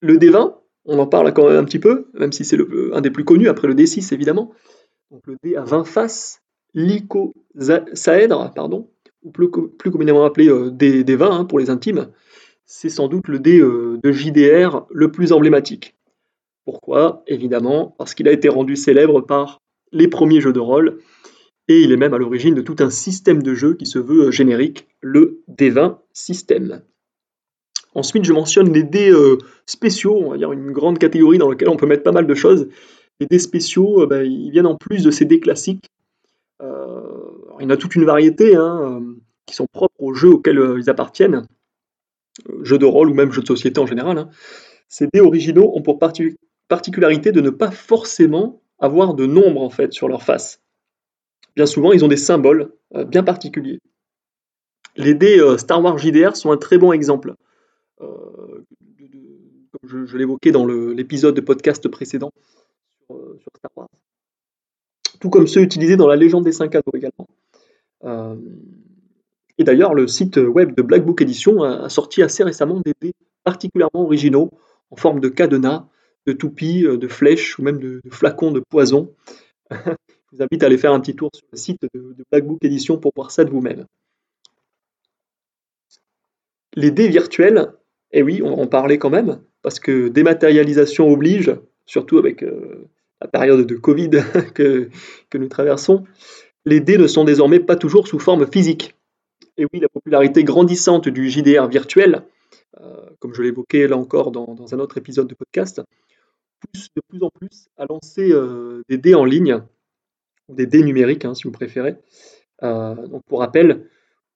le 0.00 0.16
D20, 0.16 0.56
on 0.84 0.98
en 0.98 1.06
parle 1.06 1.32
quand 1.32 1.48
même 1.48 1.58
un 1.58 1.64
petit 1.64 1.78
peu, 1.78 2.08
même 2.14 2.32
si 2.32 2.44
c'est 2.44 2.58
un 2.92 3.00
des 3.00 3.10
plus 3.10 3.24
connus 3.24 3.48
après 3.48 3.68
le 3.68 3.74
D6 3.74 4.12
évidemment, 4.12 4.52
donc 5.10 5.26
le 5.26 5.36
dé 5.42 5.56
à 5.56 5.62
20 5.62 5.84
faces, 5.84 6.42
l'icosaèdre, 6.74 8.52
pardon, 8.54 8.90
ou 9.22 9.30
plus, 9.30 9.48
communément 9.48 10.24
appelé 10.24 10.48
euh, 10.48 10.70
dé, 10.70 11.04
20 11.04 11.30
hein, 11.30 11.44
pour 11.44 11.58
les 11.58 11.70
intimes, 11.70 12.08
c'est 12.64 12.88
sans 12.88 13.08
doute 13.08 13.28
le 13.28 13.38
dé 13.38 13.60
euh, 13.60 14.00
de 14.02 14.10
JDR 14.10 14.86
le 14.90 15.12
plus 15.12 15.32
emblématique. 15.32 15.94
Pourquoi? 16.64 17.22
Évidemment, 17.26 17.94
parce 17.98 18.14
qu'il 18.14 18.28
a 18.28 18.32
été 18.32 18.48
rendu 18.48 18.76
célèbre 18.76 19.20
par 19.20 19.58
les 19.92 20.08
premiers 20.08 20.40
jeux 20.40 20.52
de 20.52 20.60
rôle 20.60 20.98
il 21.80 21.92
est 21.92 21.96
même 21.96 22.14
à 22.14 22.18
l'origine 22.18 22.54
de 22.54 22.60
tout 22.62 22.76
un 22.80 22.90
système 22.90 23.42
de 23.42 23.54
jeu 23.54 23.74
qui 23.74 23.86
se 23.86 23.98
veut 23.98 24.30
générique, 24.30 24.88
le 25.00 25.42
D20 25.48 25.98
System. 26.12 26.82
Ensuite, 27.94 28.24
je 28.24 28.32
mentionne 28.32 28.72
les 28.72 28.82
dés 28.82 29.10
euh, 29.10 29.38
spéciaux, 29.66 30.16
on 30.16 30.30
va 30.30 30.38
dire 30.38 30.52
une 30.52 30.72
grande 30.72 30.98
catégorie 30.98 31.38
dans 31.38 31.50
laquelle 31.50 31.68
on 31.68 31.76
peut 31.76 31.86
mettre 31.86 32.02
pas 32.02 32.12
mal 32.12 32.26
de 32.26 32.34
choses. 32.34 32.68
Les 33.20 33.26
dés 33.26 33.38
spéciaux, 33.38 34.02
euh, 34.02 34.06
ben, 34.06 34.24
ils 34.24 34.50
viennent 34.50 34.66
en 34.66 34.76
plus 34.76 35.02
de 35.02 35.10
ces 35.10 35.24
dés 35.24 35.40
classiques. 35.40 35.90
Euh, 36.62 37.02
il 37.60 37.64
y 37.64 37.66
en 37.66 37.70
a 37.70 37.76
toute 37.76 37.94
une 37.94 38.04
variété 38.04 38.56
hein, 38.56 39.02
qui 39.46 39.54
sont 39.54 39.66
propres 39.72 39.94
aux 39.98 40.14
jeux 40.14 40.30
auxquels 40.30 40.76
ils 40.78 40.88
appartiennent, 40.88 41.46
jeux 42.62 42.78
de 42.78 42.86
rôle 42.86 43.10
ou 43.10 43.14
même 43.14 43.30
jeux 43.30 43.42
de 43.42 43.46
société 43.46 43.78
en 43.78 43.86
général. 43.86 44.18
Hein. 44.18 44.30
Ces 44.88 45.06
dés 45.12 45.20
originaux 45.20 45.72
ont 45.74 45.82
pour 45.82 45.98
particularité 46.68 47.30
de 47.30 47.40
ne 47.40 47.50
pas 47.50 47.70
forcément 47.70 48.62
avoir 48.78 49.14
de 49.14 49.26
nombre 49.26 49.60
en 49.60 49.70
fait 49.70 49.92
sur 49.92 50.08
leur 50.08 50.22
face. 50.22 50.61
Bien 51.56 51.66
souvent, 51.66 51.92
ils 51.92 52.04
ont 52.04 52.08
des 52.08 52.16
symboles 52.16 52.72
bien 53.08 53.22
particuliers. 53.22 53.80
Les 54.96 55.14
dés 55.14 55.40
Star 55.58 55.82
Wars 55.82 55.98
JDR 55.98 56.36
sont 56.36 56.50
un 56.50 56.56
très 56.56 56.78
bon 56.78 56.92
exemple. 56.92 57.34
Euh, 58.02 58.64
comme 59.70 60.06
je, 60.06 60.16
l'évoquais 60.16 60.52
dans 60.52 60.66
l'épisode 60.66 61.34
de 61.34 61.40
podcast 61.40 61.88
précédent 61.88 62.30
euh, 63.10 63.36
sur, 63.40 63.50
Star 63.56 63.70
Wars. 63.76 63.88
Tout 65.20 65.30
comme 65.30 65.46
ceux 65.46 65.62
utilisés 65.62 65.96
dans 65.96 66.08
la 66.08 66.16
légende 66.16 66.44
des 66.44 66.52
cinq 66.52 66.74
anneaux 66.74 66.92
également. 66.94 67.26
Euh, 68.04 68.36
et 69.58 69.64
d'ailleurs, 69.64 69.94
le 69.94 70.06
site 70.08 70.36
web 70.36 70.74
de 70.74 70.82
Black 70.82 71.04
Book 71.04 71.22
Edition 71.22 71.62
a, 71.62 71.88
sorti 71.88 72.22
assez 72.22 72.42
récemment 72.42 72.80
des 72.80 72.94
dés 73.00 73.14
particulièrement 73.44 74.02
originaux 74.02 74.50
en 74.90 74.96
forme 74.96 75.20
de 75.20 75.28
cadenas, 75.28 75.86
de 76.26 76.32
toupies, 76.32 76.82
de 76.82 77.08
flèches 77.08 77.58
ou 77.58 77.62
même 77.62 77.78
de, 77.78 78.00
flacons 78.10 78.50
de 78.50 78.60
poison. 78.60 79.14
je 80.32 80.38
vous 80.38 80.42
invite 80.42 80.62
à 80.62 80.66
aller 80.66 80.78
faire 80.78 80.92
un 80.92 81.00
petit 81.00 81.14
tour 81.14 81.30
sur 81.34 81.46
le 81.52 81.58
site 81.58 81.82
de, 81.94 82.16
Black 82.30 82.44
Edition 82.62 82.96
pour 82.98 83.12
voir 83.14 83.30
ça 83.30 83.44
de 83.44 83.50
vous-même. 83.50 83.86
Les 86.74 86.90
dés 86.90 87.08
virtuels 87.08 87.74
et 88.12 88.18
eh 88.18 88.22
oui, 88.22 88.42
on 88.42 88.60
en 88.60 88.66
parlait 88.66 88.98
quand 88.98 89.08
même, 89.08 89.40
parce 89.62 89.80
que 89.80 90.08
dématérialisation 90.08 91.10
oblige, 91.10 91.56
surtout 91.86 92.18
avec 92.18 92.42
euh, 92.42 92.86
la 93.22 93.26
période 93.26 93.66
de 93.66 93.74
Covid 93.74 94.10
que, 94.54 94.90
nous 95.34 95.48
traversons, 95.48 96.04
les 96.66 96.80
dés 96.80 96.98
ne 96.98 97.06
sont 97.06 97.24
désormais 97.24 97.60
pas 97.60 97.76
toujours 97.76 98.06
sous 98.06 98.18
forme 98.18 98.46
physique. 98.50 98.94
Et 99.56 99.64
oui, 99.72 99.80
la 99.80 99.88
popularité 99.88 100.44
grandissante 100.44 101.08
du 101.08 101.30
JDR 101.30 101.68
virtuel, 101.68 102.24
euh, 102.82 103.06
comme 103.18 103.32
je 103.32 103.40
l'évoquais 103.40 103.88
là 103.88 103.96
encore 103.96 104.30
dans, 104.30 104.74
un 104.74 104.78
autre 104.78 104.98
épisode 104.98 105.26
de 105.26 105.34
podcast, 105.34 105.80
pousse 106.60 106.88
de 106.94 107.00
plus 107.08 107.22
en 107.22 107.30
plus 107.30 107.68
à 107.78 107.86
lancer 107.86 108.30
euh, 108.30 108.82
des 108.90 108.98
dés 108.98 109.14
en 109.14 109.24
ligne, 109.24 109.62
des 110.52 110.66
dés 110.66 110.82
numériques 110.82 111.24
hein, 111.24 111.34
si 111.34 111.44
vous 111.44 111.52
préférez. 111.52 111.96
donc 112.62 113.22
pour 113.26 113.40
rappel, 113.40 113.88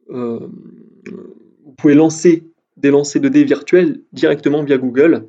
vous 0.08 1.72
pouvez 1.76 1.94
lancer 1.94 2.44
des 2.76 2.90
lancers 2.90 3.20
de 3.20 3.28
dés 3.28 3.44
virtuels 3.44 4.02
directement 4.12 4.62
via 4.62 4.78
Google. 4.78 5.28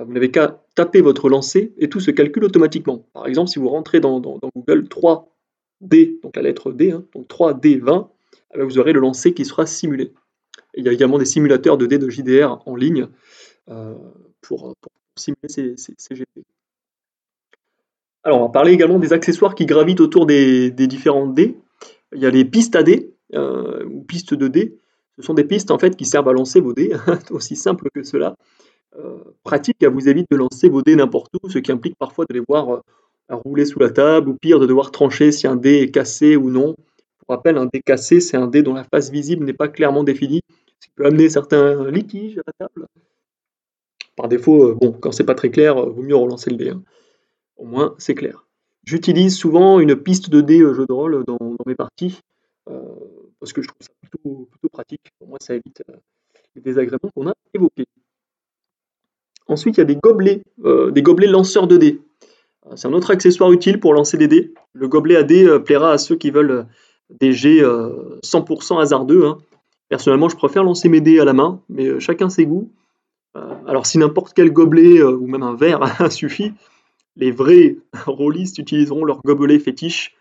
Euh, 0.00 0.04
vous 0.04 0.12
n'avez 0.12 0.30
qu'à 0.30 0.62
taper 0.74 1.00
votre 1.00 1.28
lancer 1.28 1.72
et 1.78 1.88
tout 1.88 2.00
se 2.00 2.10
calcule 2.10 2.44
automatiquement. 2.44 3.06
Par 3.12 3.26
exemple, 3.26 3.50
si 3.50 3.58
vous 3.58 3.68
rentrez 3.68 4.00
dans, 4.00 4.20
Google 4.20 4.84
3D, 4.84 6.20
donc 6.22 6.36
la 6.36 6.42
lettre 6.42 6.72
D, 6.72 6.90
hein, 6.90 7.04
donc 7.14 7.28
3D20, 7.28 8.08
eh 8.54 8.58
ben, 8.58 8.64
vous 8.64 8.78
aurez 8.78 8.92
le 8.92 9.00
lancer 9.00 9.34
qui 9.34 9.44
sera 9.44 9.66
simulé. 9.66 10.12
il 10.74 10.84
y 10.84 10.88
a 10.88 10.92
également 10.92 11.18
des 11.18 11.24
simulateurs 11.24 11.78
de 11.78 11.86
dés 11.86 11.98
de 11.98 12.08
JDR 12.08 12.62
en 12.66 12.76
ligne 12.76 13.08
euh, 13.68 13.94
pour, 14.40 14.74
simuler 15.16 15.48
ces, 15.48 16.14
GP. 16.14 16.44
Alors, 18.28 18.40
on 18.40 18.42
va 18.42 18.50
parler 18.50 18.72
également 18.72 18.98
des 18.98 19.14
accessoires 19.14 19.54
qui 19.54 19.64
gravitent 19.64 20.02
autour 20.02 20.26
des, 20.26 20.70
différents 20.70 21.26
dés. 21.26 21.56
Il 22.14 22.20
y 22.20 22.26
a 22.26 22.30
les 22.30 22.44
pistes 22.44 22.76
à 22.76 22.82
dés, 22.82 23.14
euh, 23.32 23.86
ou 23.86 24.02
pistes 24.02 24.34
de 24.34 24.48
dés, 24.48 24.76
ce 25.16 25.22
sont 25.22 25.32
des 25.32 25.44
pistes 25.44 25.70
en 25.70 25.78
fait 25.78 25.96
qui 25.96 26.04
servent 26.04 26.28
à 26.28 26.34
lancer 26.34 26.60
vos 26.60 26.74
dés, 26.74 26.92
aussi 27.30 27.56
simple 27.56 27.88
que 27.94 28.02
cela. 28.02 28.36
Euh, 28.98 29.16
pratique, 29.44 29.78
car 29.78 29.90
vous 29.90 30.10
évite 30.10 30.26
de 30.30 30.36
lancer 30.36 30.68
vos 30.68 30.82
dés 30.82 30.94
n'importe 30.94 31.32
où, 31.42 31.48
ce 31.48 31.58
qui 31.58 31.72
implique 31.72 31.96
parfois 31.96 32.26
de 32.28 32.34
les 32.34 32.42
voir 32.46 32.68
euh, 32.70 32.80
rouler 33.30 33.64
sous 33.64 33.78
la 33.78 33.88
table, 33.88 34.28
ou 34.28 34.34
pire, 34.34 34.60
de 34.60 34.66
devoir 34.66 34.90
trancher 34.90 35.32
si 35.32 35.46
un 35.46 35.56
dé 35.56 35.76
est 35.76 35.90
cassé 35.90 36.36
ou 36.36 36.50
non. 36.50 36.76
Pour 37.20 37.34
rappel, 37.34 37.56
un 37.56 37.64
dé 37.64 37.80
cassé, 37.80 38.20
c'est 38.20 38.36
un 38.36 38.46
dé 38.46 38.62
dont 38.62 38.74
la 38.74 38.84
face 38.84 39.10
visible 39.10 39.46
n'est 39.46 39.54
pas 39.54 39.68
clairement 39.68 40.04
définie, 40.04 40.42
ce 40.80 40.88
qui 40.88 40.92
peut 40.96 41.06
amener 41.06 41.30
certains 41.30 41.90
litiges 41.90 42.40
à 42.40 42.42
la 42.44 42.66
table. 42.66 42.88
Par 44.16 44.28
défaut, 44.28 44.74
bon, 44.74 44.92
quand 44.92 45.12
c'est 45.12 45.24
pas 45.24 45.34
très 45.34 45.48
clair, 45.48 45.76
vaut 45.76 46.02
mieux 46.02 46.14
relancer 46.14 46.50
le 46.50 46.56
dé. 46.56 46.68
Hein. 46.68 46.82
Au 47.58 47.66
moins, 47.66 47.94
c'est 47.98 48.14
clair. 48.14 48.46
J'utilise 48.84 49.36
souvent 49.36 49.80
une 49.80 49.96
piste 49.96 50.30
de 50.30 50.40
dés 50.40 50.60
jeu 50.60 50.86
de 50.86 50.92
rôle 50.92 51.24
dans, 51.24 51.38
mes 51.66 51.74
parties 51.74 52.20
parce 53.40 53.52
que 53.52 53.62
je 53.62 53.68
trouve 53.68 53.80
ça 53.80 53.90
plutôt, 54.10 54.68
pratique. 54.72 55.12
Pour 55.18 55.28
moi, 55.28 55.38
ça 55.40 55.54
évite 55.54 55.82
euh, 55.88 55.96
les 56.54 56.62
désagréments 56.62 57.10
qu'on 57.14 57.28
a 57.28 57.34
évoqués. 57.54 57.86
Ensuite, 59.46 59.76
il 59.76 59.80
y 59.80 59.82
a 59.82 59.86
des 59.86 59.96
gobelets, 59.96 60.42
euh, 60.64 60.90
des 60.90 61.02
gobelets 61.02 61.28
lanceurs 61.28 61.66
de 61.66 61.76
dés. 61.76 62.00
Euh, 62.66 62.76
c'est 62.76 62.88
un 62.88 62.92
autre 62.92 63.10
accessoire 63.10 63.50
utile 63.52 63.80
pour 63.80 63.94
lancer 63.94 64.16
des 64.16 64.28
dés. 64.28 64.52
Le 64.72 64.88
gobelet 64.88 65.16
à 65.16 65.22
dés 65.22 65.58
plaira 65.64 65.92
à 65.92 65.98
ceux 65.98 66.16
qui 66.16 66.30
veulent 66.30 66.66
des 67.10 67.32
jets 67.32 67.62
100% 67.62 68.80
hasardeux. 68.80 69.26
Hein. 69.26 69.38
Personnellement, 69.88 70.28
je 70.28 70.36
préfère 70.36 70.64
lancer 70.64 70.88
mes 70.88 71.00
dés 71.00 71.18
à 71.20 71.24
la 71.24 71.32
main, 71.32 71.62
mais 71.70 71.98
chacun 72.00 72.28
ses 72.28 72.44
goûts. 72.44 72.70
alors, 73.34 73.86
si 73.86 73.96
n'importe 73.96 74.34
quel 74.34 74.52
gobelet 74.52 75.02
ou 75.02 75.26
même 75.26 75.42
un 75.42 75.54
verre 75.54 75.80
suffit, 76.12 76.52
les 77.18 77.30
vrais 77.30 77.76
rôlistes 78.06 78.58
utiliseront 78.58 79.04
leur 79.04 79.20
gobelet 79.22 79.58
fétiche 79.58 80.14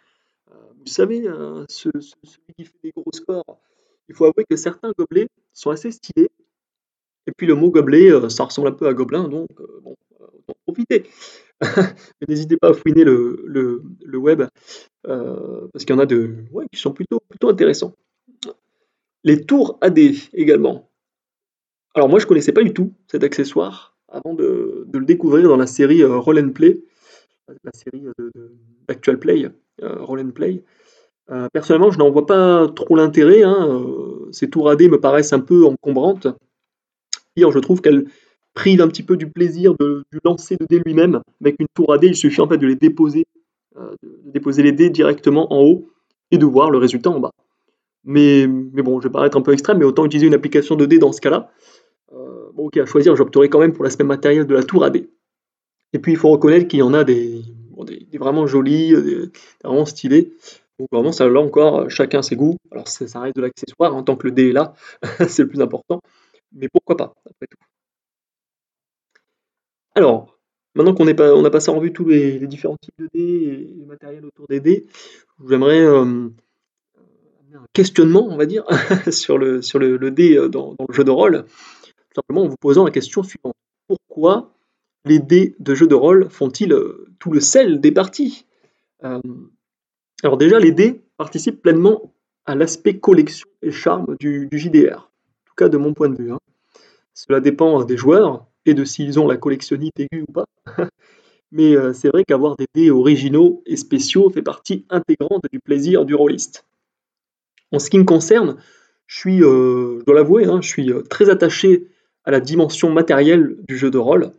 vous 0.87 0.93
savez, 0.93 1.27
euh, 1.27 1.65
celui 1.67 1.99
qui 2.57 2.63
fait 2.63 2.79
des 2.81 2.91
gros 2.95 3.11
scores, 3.11 3.59
il 4.07 4.15
faut 4.15 4.23
avouer 4.23 4.45
que 4.49 4.55
certains 4.55 4.93
gobelets 4.97 5.27
sont 5.51 5.69
assez 5.69 5.91
stylés. 5.91 6.29
Et 7.27 7.31
puis 7.35 7.45
le 7.45 7.55
mot 7.55 7.69
gobelet, 7.69 8.09
euh, 8.09 8.29
ça 8.29 8.45
ressemble 8.45 8.69
un 8.69 8.71
peu 8.71 8.87
à 8.87 8.93
gobelin, 8.93 9.27
donc 9.27 9.49
euh, 9.59 9.81
bon, 9.83 9.95
autant 10.17 10.57
profiter. 10.65 11.05
n'hésitez 12.29 12.55
pas 12.55 12.69
à 12.69 12.73
fouiner 12.73 13.03
le, 13.03 13.83
web, 14.13 14.43
parce 15.03 15.83
qu'il 15.83 15.93
y 15.93 15.97
en 15.97 15.99
a 15.99 16.05
de, 16.05 16.45
qui 16.71 16.79
sont 16.79 16.93
plutôt, 16.93 17.19
plutôt 17.27 17.49
intéressants. 17.49 17.93
Les 19.25 19.45
tours 19.45 19.77
AD 19.81 19.99
également. 20.31 20.89
Alors 21.95 22.07
moi 22.07 22.19
je 22.19 22.25
ne 22.25 22.29
connaissais 22.29 22.53
pas 22.53 22.63
du 22.63 22.73
tout 22.73 22.93
cet 23.11 23.25
accessoire 23.25 23.96
avant 24.09 24.33
de, 24.33 24.87
le 24.91 25.05
découvrir 25.05 25.47
dans 25.47 25.57
la 25.57 25.67
série 25.67 26.03
Roll 26.03 26.39
and 26.39 26.49
Play, 26.49 26.79
la 27.63 27.71
série 27.73 28.03
d'Actual 28.87 29.19
Play, 29.19 29.49
Roll 29.81 30.21
and 30.21 30.31
Play. 30.31 30.63
Euh, 31.29 31.47
personnellement, 31.51 31.91
je 31.91 31.97
n'en 31.97 32.09
vois 32.09 32.25
pas 32.25 32.67
trop 32.69 32.95
l'intérêt. 32.95 33.43
Hein, 33.43 33.67
euh, 33.69 34.29
ces 34.31 34.49
tours 34.49 34.69
AD 34.69 34.81
me 34.83 34.99
paraissent 34.99 35.33
un 35.33 35.39
peu 35.39 35.65
encombrantes. 35.65 36.27
Pire, 37.35 37.51
je 37.51 37.59
trouve 37.59 37.81
qu'elles 37.81 38.05
privent 38.53 38.81
un 38.81 38.87
petit 38.87 39.03
peu 39.03 39.17
du 39.17 39.29
plaisir 39.29 39.75
de, 39.79 40.03
du 40.11 40.19
lancer 40.23 40.55
de 40.55 40.65
dés 40.65 40.81
lui-même. 40.85 41.21
Avec 41.41 41.57
une 41.59 41.67
tour 41.73 41.93
AD, 41.93 42.05
il 42.05 42.15
suffit 42.15 42.41
en 42.41 42.47
fait 42.47 42.57
de 42.57 42.67
les 42.67 42.75
déposer, 42.75 43.25
euh, 43.77 43.93
de 44.03 44.31
déposer 44.31 44.63
les 44.63 44.71
dés 44.71 44.89
directement 44.89 45.53
en 45.53 45.61
haut 45.63 45.89
et 46.31 46.37
de 46.37 46.45
voir 46.45 46.71
le 46.71 46.77
résultat 46.77 47.09
en 47.09 47.19
bas. 47.19 47.33
Mais, 48.05 48.47
mais 48.47 48.81
bon, 48.81 49.01
je 49.01 49.07
vais 49.07 49.11
paraître 49.11 49.37
un 49.37 49.41
peu 49.41 49.51
extrême, 49.51 49.79
mais 49.79 49.85
autant 49.85 50.05
utiliser 50.05 50.27
une 50.27 50.33
application 50.33 50.75
de 50.75 50.85
dés 50.85 50.97
dans 50.97 51.11
ce 51.11 51.19
cas-là. 51.19 51.51
Ok, 52.57 52.77
à 52.77 52.85
choisir, 52.85 53.15
j'opterai 53.15 53.49
quand 53.49 53.59
même 53.59 53.73
pour 53.73 53.83
l'aspect 53.83 54.03
matériel 54.03 54.45
de 54.45 54.53
la 54.53 54.63
tour 54.63 54.83
AD. 54.83 55.07
Et 55.93 55.99
puis, 55.99 56.13
il 56.13 56.17
faut 56.17 56.29
reconnaître 56.29 56.67
qu'il 56.67 56.79
y 56.79 56.83
en 56.83 56.93
a 56.93 57.03
des, 57.03 57.41
vraiment 58.13 58.47
jolis, 58.47 58.89
des, 58.89 59.29
vraiment 59.63 59.85
stylés. 59.85 60.33
Donc 60.79 60.89
vraiment, 60.91 61.11
ça, 61.11 61.27
là 61.27 61.39
encore, 61.39 61.81
euh, 61.81 61.89
chacun 61.89 62.21
ses 62.21 62.35
goûts. 62.35 62.57
Alors 62.71 62.87
ça, 62.87 63.19
reste 63.19 63.35
de 63.35 63.41
l'accessoire, 63.41 63.95
en 63.95 64.03
tant 64.03 64.15
que 64.15 64.27
le 64.27 64.31
dé 64.31 64.49
est 64.49 64.53
là, 64.53 64.73
c'est 65.27 65.43
le 65.43 65.47
plus 65.47 65.61
important. 65.61 66.01
Mais 66.53 66.69
pourquoi 66.69 66.95
pas, 66.95 67.13
après 67.25 67.47
tout. 67.49 67.57
Alors, 69.95 70.37
maintenant 70.75 70.93
qu'on 70.93 71.07
on 71.07 71.45
a 71.45 71.49
passé 71.49 71.71
en 71.71 71.75
revue 71.75 71.93
tous 71.93 72.05
les, 72.05 72.45
différents 72.45 72.77
types 72.77 72.93
de 72.99 73.09
dés 73.13 73.19
et 73.19 73.79
le 73.79 73.85
matériel 73.87 74.25
autour 74.25 74.47
des 74.47 74.59
dés, 74.59 74.85
j'aimerais 75.49 75.81
euh, 75.81 76.29
un 77.55 77.65
questionnement, 77.73 78.27
on 78.29 78.37
va 78.37 78.45
dire, 78.45 78.63
sur 79.11 79.39
le, 79.39 79.63
sur 79.63 79.79
le, 79.79 80.11
dé 80.11 80.37
euh, 80.37 80.47
dans, 80.47 80.75
le 80.87 80.93
jeu 80.93 81.03
de 81.03 81.11
rôle. 81.11 81.45
Simplement 82.17 82.45
en 82.45 82.47
vous 82.47 82.57
posant 82.57 82.83
la 82.83 82.89
question 82.89 83.21
suivante. 83.21 83.53
Pourquoi 83.87 84.55
les 85.05 85.19
dés 85.19 85.55
de 85.59 85.75
jeu 85.75 85.85
de 85.85 85.93
rôle 85.93 86.31
font-ils 86.31 86.75
tout 87.19 87.31
le 87.31 87.39
sel 87.39 87.79
des 87.79 87.91
parties? 87.91 88.47
Alors 90.23 90.37
déjà, 90.37 90.57
les 90.57 90.71
dés 90.71 91.03
participent 91.17 91.61
pleinement 91.61 92.11
à 92.47 92.55
l'aspect 92.55 92.97
collection 92.97 93.47
et 93.61 93.69
charme 93.71 94.15
du, 94.19 94.49
JDR, 94.51 94.97
en 94.97 95.45
tout 95.45 95.53
cas 95.55 95.69
de 95.69 95.77
mon 95.77 95.93
point 95.93 96.09
de 96.09 96.15
vue. 96.15 96.31
Hein. 96.31 96.39
Cela 97.13 97.39
dépend 97.39 97.83
des 97.83 97.97
joueurs 97.97 98.47
et 98.65 98.73
de 98.73 98.83
s'ils 98.83 99.19
ont 99.19 99.27
la 99.27 99.37
collectionnite 99.37 99.99
aiguë 99.99 100.25
ou 100.27 100.31
pas. 100.31 100.45
Mais 101.51 101.75
euh, 101.75 101.93
c'est 101.93 102.09
vrai 102.09 102.23
qu'avoir 102.25 102.55
des 102.55 102.65
dés 102.73 102.89
originaux 102.89 103.61
et 103.67 103.77
spéciaux 103.77 104.29
fait 104.29 104.41
partie 104.41 104.85
intégrante 104.89 105.45
du 105.51 105.59
plaisir 105.59 106.03
du 106.03 106.15
rôliste. 106.15 106.65
En 107.71 107.79
ce 107.79 107.89
qui 107.89 107.99
me 107.99 108.05
concerne, 108.05 108.57
je 109.05 109.17
suis, 109.17 109.43
euh, 109.43 109.99
je 109.99 110.05
dois 110.05 110.15
l'avouer, 110.15 110.45
hein, 110.45 110.59
je 110.61 110.67
suis 110.67 110.91
euh, 110.91 111.03
très 111.03 111.29
attaché 111.29 111.87
à 112.27 112.31
la 112.31 112.41
dimension 112.41 112.91
matérielle 112.91 113.55
du 113.67 113.77
jeu 113.77 113.89
de 113.89 113.97
rôle. 113.97 114.33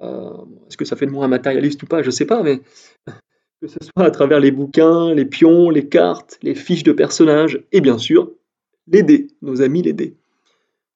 Est-ce 0.00 0.76
que 0.76 0.84
ça 0.84 0.96
fait 0.96 1.06
de 1.06 1.12
moi 1.12 1.24
un 1.24 1.28
matérialiste 1.28 1.82
ou 1.84 1.86
pas? 1.86 2.02
Je 2.02 2.08
ne 2.08 2.10
sais 2.10 2.24
pas, 2.24 2.42
mais 2.42 2.60
que 3.60 3.68
ce 3.68 3.78
soit 3.82 4.04
à 4.04 4.10
travers 4.10 4.40
les 4.40 4.50
bouquins, 4.50 5.14
les 5.14 5.26
pions, 5.26 5.70
les 5.70 5.88
cartes, 5.88 6.38
les 6.42 6.54
fiches 6.54 6.82
de 6.82 6.92
personnages, 6.92 7.62
et 7.72 7.80
bien 7.80 7.98
sûr, 7.98 8.32
les 8.88 9.02
dés, 9.02 9.28
nos 9.42 9.62
amis 9.62 9.82
les 9.82 9.92
dés. 9.92 10.16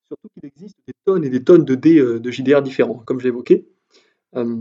Surtout 0.08 0.28
qu'il 0.34 0.46
existe 0.46 0.76
des 0.86 0.94
tonnes 1.04 1.24
et 1.24 1.30
des 1.30 1.44
tonnes 1.44 1.64
de 1.64 1.74
dés 1.74 1.98
euh, 1.98 2.18
de 2.18 2.30
JDR 2.30 2.62
différents, 2.62 3.02
comme 3.04 3.20
je 3.20 3.24
l'évoquais. 3.24 3.66
Euh, 4.34 4.56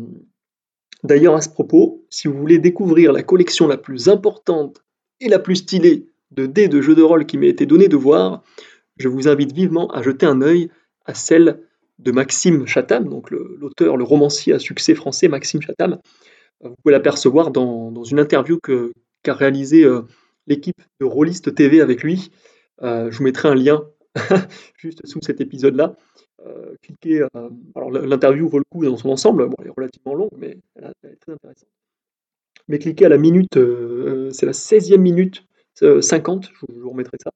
d'ailleurs, 1.03 1.36
à 1.36 1.42
ce 1.42 1.50
propos, 1.50 2.06
si 2.10 2.27
vous 2.27 2.38
voulez 2.38 2.60
découvrir 2.60 3.13
la 3.13 3.24
collection 3.24 3.68
la 3.68 3.77
plus 3.77 4.10
importante 4.10 4.84
et 5.20 5.30
la 5.30 5.39
plus 5.39 5.58
stylée 5.58 6.08
de 6.32 6.46
dés 6.46 6.68
de 6.68 6.82
jeux 6.82 6.96
de 6.96 7.01
rôle 7.01 7.25
qui 7.25 7.38
m'a 7.38 7.46
été 7.46 7.65
donné 7.65 7.88
de 7.88 7.96
voir, 7.96 8.44
je 8.98 9.08
vous 9.08 9.27
invite 9.27 9.53
vivement 9.53 9.89
à 9.92 10.01
jeter 10.01 10.25
un 10.25 10.42
œil 10.42 10.70
à 11.05 11.13
celle 11.13 11.60
de 12.00 12.12
Maxime 12.12 12.65
Chatham, 12.65 13.07
donc 13.07 13.29
l'auteur, 13.31 13.98
le, 13.98 14.03
romancier 14.03 14.53
à 14.53 14.60
succès 14.60 14.95
français 14.95 15.27
Maxime 15.27 15.62
Chatham. 15.62 16.00
Euh, 16.63 16.69
vous 16.69 16.75
pouvez 16.83 16.91
l'apercevoir 16.91 17.51
dans, 17.51 18.03
une 18.03 18.19
interview 18.19 18.60
qu'a 18.60 19.33
réalisée 19.33 19.83
euh, 19.83 20.01
l'équipe 20.48 20.81
de 21.00 21.05
Rollist 21.05 21.53
TV 21.53 21.81
avec 21.81 22.03
lui. 22.03 22.31
Euh, 22.81 23.12
je 23.12 23.17
vous 23.17 23.24
mettrai 23.24 23.50
un 23.50 23.55
lien 23.55 23.83
juste 24.77 25.05
sous 25.05 25.19
cet 25.22 25.41
épisode-là. 25.41 25.95
cliquez, 26.81 27.25
alors 27.75 27.89
l'interview 27.89 28.48
vaut 28.48 28.60
le 28.60 28.65
coup 28.69 28.86
dans 28.86 28.98
son 28.98 29.10
ensemble, 29.10 29.48
bon, 29.48 29.55
elle 29.60 29.67
est 29.67 29.74
relativement 29.75 30.13
longue, 30.13 30.33
mais 30.38 30.57
elle, 30.75 30.91
est 31.03 31.15
très 31.15 31.31
intéressante. 31.31 31.69
Mais 32.67 32.79
cliquez 32.79 33.05
à 33.05 33.10
la 33.10 33.17
minute, 33.17 33.57
c'est 34.31 34.45
la 34.45 34.51
16e 34.51 34.98
minute 34.98 35.43
50, 36.01 36.51
je 36.53 36.79
vous 36.79 36.89
remettrai 36.89 37.17
ça. 37.24 37.31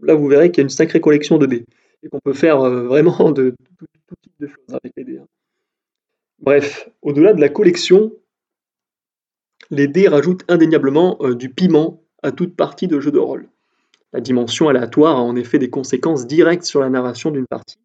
Là, 0.00 0.14
vous 0.14 0.28
verrez 0.28 0.50
qu'il 0.50 0.58
y 0.58 0.62
a 0.62 0.66
une 0.66 0.70
sacrée 0.70 1.00
collection 1.00 1.38
de 1.38 1.46
dés 1.46 1.66
et 2.02 2.08
qu'on 2.08 2.20
peut 2.20 2.32
faire 2.32 2.58
vraiment 2.60 3.30
de, 3.32 3.54
tout, 3.78 3.86
type 4.22 4.32
de 4.40 4.46
choses 4.46 4.74
avec 4.82 4.92
les 4.96 5.04
dés. 5.04 5.18
Hein. 5.18 5.26
Bref, 6.40 6.88
au-delà 7.02 7.32
de 7.32 7.40
la 7.40 7.48
collection, 7.48 8.12
les 9.70 9.88
dés 9.88 10.08
rajoutent 10.08 10.44
indéniablement 10.48 11.18
euh, 11.20 11.34
du 11.34 11.50
piment 11.50 12.02
à 12.22 12.32
toute 12.32 12.56
partie 12.56 12.88
de 12.88 13.00
jeu 13.00 13.10
de 13.10 13.18
rôle. 13.18 13.48
La 14.12 14.20
dimension 14.20 14.68
aléatoire 14.68 15.16
a 15.16 15.20
en 15.20 15.36
effet 15.36 15.58
des 15.58 15.70
conséquences 15.70 16.26
directes 16.26 16.64
sur 16.64 16.80
la 16.80 16.88
narration 16.88 17.30
d'une 17.30 17.46
partie. 17.46 17.78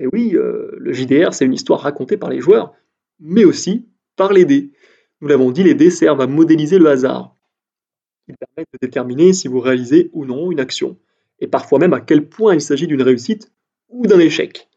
Et 0.00 0.06
oui, 0.06 0.32
euh, 0.34 0.72
le 0.78 0.92
JDR, 0.92 1.32
c'est 1.32 1.44
une 1.44 1.52
histoire 1.52 1.80
racontée 1.80 2.16
par 2.16 2.30
les 2.30 2.40
joueurs, 2.40 2.74
mais 3.20 3.44
aussi 3.44 3.86
par 4.16 4.32
les 4.32 4.44
dés. 4.44 4.72
Nous 5.20 5.28
l'avons 5.28 5.52
dit, 5.52 5.62
les 5.62 5.74
dés 5.74 5.90
servent 5.90 6.20
à 6.20 6.26
modéliser 6.26 6.78
le 6.78 6.88
hasard. 6.88 7.36
Ils 8.26 8.36
permettent 8.36 8.72
de 8.72 8.78
déterminer 8.80 9.32
si 9.32 9.48
vous 9.48 9.60
réalisez 9.60 10.10
ou 10.12 10.24
non 10.24 10.50
une 10.50 10.60
action, 10.60 10.98
et 11.40 11.46
parfois 11.46 11.78
même 11.78 11.92
à 11.92 12.00
quel 12.00 12.28
point 12.28 12.54
il 12.54 12.60
s'agit 12.60 12.86
d'une 12.86 13.02
réussite 13.02 13.52
ou 13.88 14.06
d'un 14.06 14.18
échec. 14.18 14.68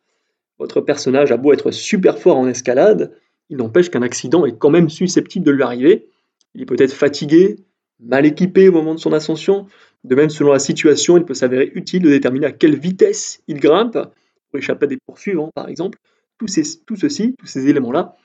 Votre 0.59 0.81
personnage 0.81 1.31
a 1.31 1.37
beau 1.37 1.53
être 1.53 1.71
super 1.71 2.17
fort 2.17 2.37
en 2.37 2.47
escalade, 2.47 3.13
il 3.49 3.57
n'empêche 3.57 3.89
qu'un 3.89 4.01
accident 4.01 4.45
est 4.45 4.57
quand 4.57 4.69
même 4.69 4.89
susceptible 4.89 5.45
de 5.45 5.51
lui 5.51 5.63
arriver. 5.63 6.09
Il 6.53 6.61
est 6.61 6.65
peut-être 6.65 6.93
fatigué, 6.93 7.57
mal 7.99 8.25
équipé 8.25 8.67
au 8.67 8.71
moment 8.71 8.93
de 8.93 8.99
son 8.99 9.13
ascension. 9.13 9.67
De 10.03 10.15
même, 10.15 10.29
selon 10.29 10.51
la 10.51 10.59
situation, 10.59 11.17
il 11.17 11.23
peut 11.23 11.33
s'avérer 11.33 11.71
utile 11.73 12.03
de 12.03 12.09
déterminer 12.09 12.47
à 12.47 12.51
quelle 12.51 12.77
vitesse 12.77 13.41
il 13.47 13.59
grimpe 13.59 13.93
pour 13.93 14.59
échapper 14.59 14.85
à 14.85 14.87
des 14.87 14.97
poursuivants, 15.05 15.51
par 15.55 15.69
exemple. 15.69 15.97
Tout, 16.37 16.47
ceci, 16.47 16.83
tous 16.85 17.45
ces 17.45 17.67
éléments-là, 17.67 18.15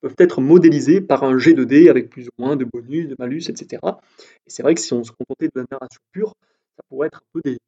peuvent 0.00 0.14
être 0.18 0.40
modélisés 0.40 1.00
par 1.00 1.22
un 1.24 1.38
G 1.38 1.54
de 1.54 1.64
d 1.64 1.88
avec 1.88 2.10
plus 2.10 2.26
ou 2.26 2.42
moins 2.42 2.56
de 2.56 2.64
bonus, 2.64 3.08
de 3.08 3.16
malus, 3.18 3.48
etc. 3.48 3.80
Et 3.82 4.50
c'est 4.50 4.62
vrai 4.62 4.74
que 4.74 4.80
si 4.80 4.92
on 4.92 5.04
se 5.04 5.12
contentait 5.12 5.46
de 5.46 5.60
la 5.60 5.64
narration 5.70 6.00
pure, 6.10 6.34
ça 6.76 6.82
pourrait 6.88 7.06
être 7.06 7.18
un 7.18 7.30
peu 7.32 7.40
des, 7.44 7.58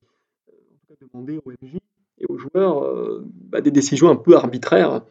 demander 1.01 1.41
au 1.45 1.51
MJ 1.51 1.79
et 2.19 2.27
aux 2.29 2.39
joueurs 2.39 2.85
euh, 2.85 3.25
bah, 3.27 3.61
des 3.61 3.71
décisions 3.71 4.09
un 4.09 4.17
peu 4.17 4.37
arbitraires. 4.37 5.03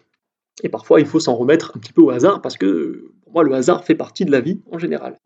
Et 0.64 0.70
parfois, 0.70 1.00
il 1.00 1.06
faut 1.06 1.20
s'en 1.20 1.36
remettre 1.36 1.74
un 1.76 1.80
petit 1.80 1.94
peu 1.94 2.02
au 2.02 2.12
hasard, 2.12 2.42
parce 2.42 2.58
que 2.58 3.12
pour 3.24 3.34
moi, 3.34 3.44
le 3.44 3.54
hasard 3.54 3.84
fait 3.84 3.96
partie 3.96 4.26
de 4.26 4.32
la 4.32 4.40
vie 4.40 4.62
en 4.72 4.78
général. 4.78 5.18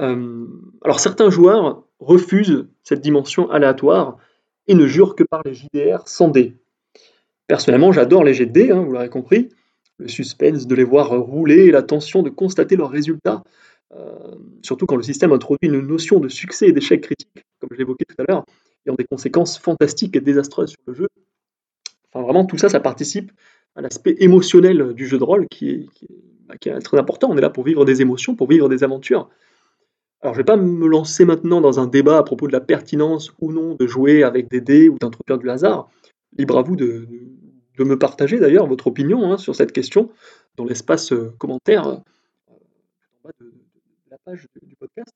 Euh, 0.00 0.46
alors 0.82 0.98
certains 0.98 1.30
joueurs 1.30 1.84
refusent 2.00 2.66
cette 2.82 3.00
dimension 3.00 3.48
aléatoire 3.50 4.18
et 4.66 4.74
ne 4.74 4.86
jurent 4.86 5.14
que 5.14 5.22
par 5.22 5.42
les 5.44 5.54
JDR 5.54 6.08
sans 6.08 6.28
dés. 6.28 6.56
Personnellement, 7.46 7.92
j'adore 7.92 8.24
les 8.24 8.34
jets 8.34 8.46
de 8.46 8.52
dés, 8.52 8.72
vous 8.72 8.90
l'aurez 8.90 9.10
compris. 9.10 9.50
Le 9.98 10.08
suspense 10.08 10.66
de 10.66 10.74
les 10.74 10.82
voir 10.82 11.10
rouler 11.10 11.70
la 11.70 11.82
tension 11.82 12.22
de 12.22 12.30
constater 12.30 12.74
leurs 12.74 12.90
résultats, 12.90 13.44
euh, 13.94 14.34
surtout 14.62 14.86
quand 14.86 14.96
le 14.96 15.04
système 15.04 15.32
introduit 15.32 15.68
une 15.68 15.80
notion 15.80 16.18
de 16.18 16.28
succès 16.28 16.68
et 16.68 16.72
d'échec 16.72 17.00
critique, 17.02 17.44
comme 17.60 17.68
je 17.70 17.78
l'évoquais 17.78 18.04
tout 18.04 18.16
à 18.18 18.24
l'heure, 18.28 18.44
ayant 18.86 18.96
des 18.96 19.04
conséquences 19.04 19.58
fantastiques 19.58 20.16
et 20.16 20.20
désastreuses 20.20 20.70
sur 20.70 20.82
le 20.86 20.94
jeu. 20.94 21.08
Enfin, 22.12 22.24
vraiment, 22.24 22.44
tout 22.44 22.58
ça, 22.58 22.68
ça 22.68 22.80
participe 22.80 23.32
à 23.74 23.80
l'aspect 23.80 24.16
émotionnel 24.20 24.94
du 24.94 25.06
jeu 25.06 25.18
de 25.18 25.24
rôle 25.24 25.46
qui 25.48 25.70
est, 25.70 25.86
bah, 26.46 26.54
très 26.58 26.98
important. 26.98 27.30
On 27.30 27.36
est 27.36 27.40
là 27.40 27.50
pour 27.50 27.64
vivre 27.64 27.84
des 27.84 28.02
émotions, 28.02 28.36
pour 28.36 28.48
vivre 28.48 28.68
des 28.68 28.84
aventures. 28.84 29.28
Alors, 30.20 30.34
je 30.34 30.38
ne 30.38 30.42
vais 30.42 30.46
pas 30.46 30.56
me 30.56 30.86
lancer 30.86 31.24
maintenant 31.24 31.60
dans 31.60 31.80
un 31.80 31.86
débat 31.86 32.18
à 32.18 32.22
propos 32.22 32.46
de 32.46 32.52
la 32.52 32.60
pertinence 32.60 33.32
ou 33.40 33.52
non 33.52 33.74
de 33.74 33.86
jouer 33.86 34.22
avec 34.22 34.48
des 34.48 34.60
dés 34.60 34.88
ou 34.88 34.96
d'introduire 34.98 35.38
du 35.38 35.50
hasard. 35.50 35.90
Libre 36.38 36.58
à 36.58 36.62
vous 36.62 36.76
de, 36.76 37.06
me 37.78 37.98
partager 37.98 38.38
d'ailleurs 38.38 38.66
votre 38.66 38.86
opinion 38.86 39.30
hein, 39.30 39.36
sur 39.36 39.54
cette 39.54 39.72
question 39.72 40.10
dans 40.56 40.64
l'espace 40.64 41.12
euh, 41.12 41.34
commentaire 41.38 41.86
euh, 41.88 43.30
de, 43.40 43.52
la 44.10 44.16
page 44.24 44.46
du 44.62 44.76
podcast. 44.76 45.12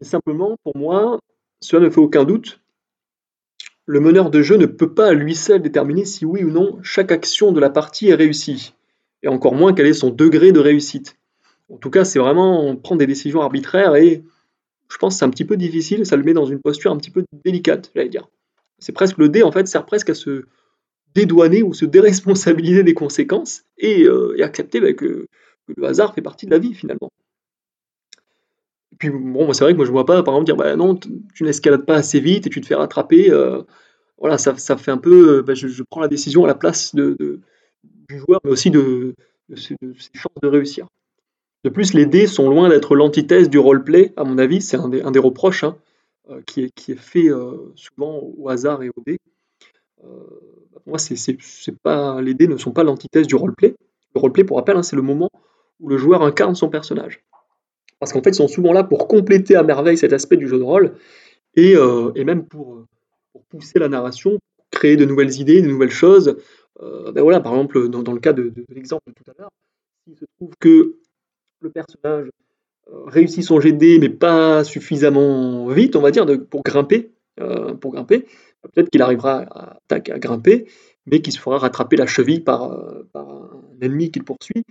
simplement, 0.00 0.56
pour 0.62 0.76
moi, 0.76 1.18
cela 1.60 1.84
ne 1.84 1.90
fait 1.90 2.00
aucun 2.00 2.24
doute, 2.24 2.60
le 3.86 4.00
meneur 4.00 4.30
de 4.30 4.42
jeu 4.42 4.56
ne 4.56 4.66
peut 4.66 4.92
pas 4.92 5.08
à 5.08 5.12
lui 5.12 5.34
seul 5.34 5.62
déterminer 5.62 6.04
si 6.04 6.24
oui 6.24 6.44
ou 6.44 6.50
non 6.50 6.78
chaque 6.82 7.12
action 7.12 7.52
de 7.52 7.60
la 7.60 7.70
partie 7.70 8.08
est 8.08 8.14
réussie, 8.14 8.74
et 9.22 9.28
encore 9.28 9.54
moins 9.54 9.72
quel 9.72 9.86
est 9.86 9.94
son 9.94 10.10
degré 10.10 10.52
de 10.52 10.60
réussite. 10.60 11.16
En 11.70 11.78
tout 11.78 11.90
cas, 11.90 12.04
c'est 12.04 12.18
vraiment 12.18 12.76
prendre 12.76 12.98
des 12.98 13.06
décisions 13.06 13.40
arbitraires 13.40 13.96
et 13.96 14.22
je 14.88 14.98
pense 14.98 15.14
que 15.14 15.18
c'est 15.20 15.24
un 15.24 15.30
petit 15.30 15.44
peu 15.44 15.56
difficile, 15.56 16.04
ça 16.06 16.16
le 16.16 16.24
met 16.24 16.32
dans 16.32 16.46
une 16.46 16.60
posture 16.60 16.92
un 16.92 16.96
petit 16.96 17.10
peu 17.10 17.24
délicate, 17.44 17.90
j'allais 17.94 18.08
dire. 18.08 18.28
C'est 18.78 18.92
presque 18.92 19.18
le 19.18 19.28
dé, 19.28 19.42
en 19.42 19.50
fait, 19.50 19.66
sert 19.66 19.86
presque 19.86 20.10
à 20.10 20.14
se 20.14 20.44
dédouaner 21.14 21.62
ou 21.62 21.72
se 21.72 21.86
déresponsabiliser 21.86 22.82
des 22.82 22.94
conséquences 22.94 23.64
et, 23.78 24.04
euh, 24.04 24.36
accepter 24.44 24.80
bah, 24.80 24.92
que, 24.92 25.26
le 25.74 25.84
hasard 25.84 26.14
fait 26.14 26.22
partie 26.22 26.46
de 26.46 26.52
la 26.52 26.58
vie 26.58 26.74
finalement. 26.74 27.10
Puis 28.98 29.10
bon, 29.10 29.52
c'est 29.52 29.64
vrai 29.64 29.72
que 29.72 29.76
moi 29.76 29.86
je 29.86 29.90
vois 29.90 30.06
pas, 30.06 30.22
par 30.22 30.34
exemple, 30.34 30.46
dire 30.46 30.56
bah 30.56 30.76
non, 30.76 30.96
tu 30.96 31.44
n'escalades 31.44 31.84
pas 31.84 31.96
assez 31.96 32.20
vite 32.20 32.46
et 32.46 32.50
tu 32.50 32.60
te 32.60 32.66
fais 32.66 32.74
rattraper. 32.74 33.30
Euh, 33.30 33.62
voilà, 34.18 34.38
ça, 34.38 34.54
fait 34.54 34.90
un 34.90 34.98
peu, 34.98 35.38
euh, 35.38 35.42
bah, 35.42 35.54
je, 35.54 35.82
prends 35.82 36.00
la 36.00 36.08
décision 36.08 36.44
à 36.44 36.46
la 36.46 36.54
place 36.54 36.94
du 36.94 37.38
joueur, 38.08 38.40
mais 38.44 38.50
aussi 38.50 38.70
de, 38.70 39.14
ses, 39.54 39.76
chances 40.14 40.32
de 40.42 40.48
réussir. 40.48 40.86
De 41.64 41.70
plus, 41.70 41.92
les 41.92 42.06
dés 42.06 42.26
sont 42.26 42.48
loin 42.48 42.70
d'être 42.70 42.94
l'antithèse 42.96 43.50
du 43.50 43.58
roleplay, 43.58 44.14
à 44.16 44.24
mon 44.24 44.38
avis, 44.38 44.62
c'est 44.62 44.78
un, 44.78 44.88
des 44.88 45.18
reproches 45.18 45.64
hein, 45.64 45.76
euh, 46.30 46.40
qui, 46.46 46.62
est, 46.62 46.94
fait 46.94 47.28
souvent 47.74 48.20
au 48.38 48.48
hasard 48.48 48.82
et 48.82 48.88
au 48.88 49.02
dé. 49.06 49.18
pour 50.00 50.82
moi, 50.86 50.98
c'est, 50.98 51.36
pas, 51.82 52.22
les 52.22 52.32
dés 52.32 52.48
ne 52.48 52.56
sont 52.56 52.72
pas 52.72 52.84
l'antithèse 52.84 53.26
du 53.26 53.34
roleplay. 53.34 53.74
Le 54.14 54.20
roleplay, 54.20 54.44
pour 54.44 54.56
rappel, 54.56 54.76
hein, 54.76 54.82
c'est 54.82 54.96
le 54.96 55.02
moment 55.02 55.28
où 55.80 55.90
le 55.90 55.98
joueur 55.98 56.22
incarne 56.22 56.54
son 56.54 56.70
personnage 56.70 57.22
parce 57.98 58.12
qu'en 58.12 58.22
fait, 58.22 58.30
ils 58.30 58.34
sont 58.34 58.48
souvent 58.48 58.72
là 58.72 58.84
pour 58.84 59.08
compléter 59.08 59.56
à 59.56 59.62
merveille 59.62 59.96
cet 59.96 60.12
aspect 60.12 60.36
du 60.36 60.48
jeu 60.48 60.58
de 60.58 60.62
rôle, 60.62 60.94
et, 61.54 61.74
euh, 61.76 62.12
même 62.24 62.46
pour, 62.46 62.84
pousser 63.48 63.78
la 63.78 63.88
narration, 63.88 64.38
créer 64.70 64.96
de 64.96 65.04
nouvelles 65.04 65.40
idées, 65.40 65.62
de 65.62 65.68
nouvelles 65.68 65.90
choses. 65.90 66.36
Euh, 66.82 67.12
ben 67.12 67.22
par 67.40 67.52
exemple, 67.52 67.88
dans, 67.88 68.12
le 68.12 68.18
cas 68.18 68.32
de, 68.32 68.52
l'exemple 68.70 69.04
de 69.08 69.12
tout 69.12 69.30
à 69.30 69.34
l'heure, 69.38 69.50
s'il 70.04 70.16
se 70.16 70.24
trouve 70.36 70.52
que 70.58 70.96
le 71.60 71.70
personnage 71.70 72.28
euh, 72.88 73.04
réussit 73.06 73.44
son 73.44 73.60
GD, 73.60 73.98
mais 74.00 74.08
pas 74.08 74.64
suffisamment 74.64 75.68
vite, 75.68 75.96
on 75.96 76.00
va 76.00 76.10
dire, 76.10 76.26
pour 76.50 76.62
grimper, 76.62 77.12
peut-être 77.36 78.90
qu'il 78.90 79.02
arrivera 79.02 79.42
à, 79.50 79.78
à, 79.90 79.98
grimper, 80.00 80.66
mais 81.06 81.20
qu'il 81.20 81.32
se 81.32 81.38
fera 81.38 81.58
rattraper 81.58 81.96
la 81.96 82.06
cheville 82.06 82.40
par, 82.40 82.76
par 83.12 83.28
un 83.28 83.78
ennemi 83.80 84.10
qu'il 84.10 84.24
poursuit, 84.24 84.64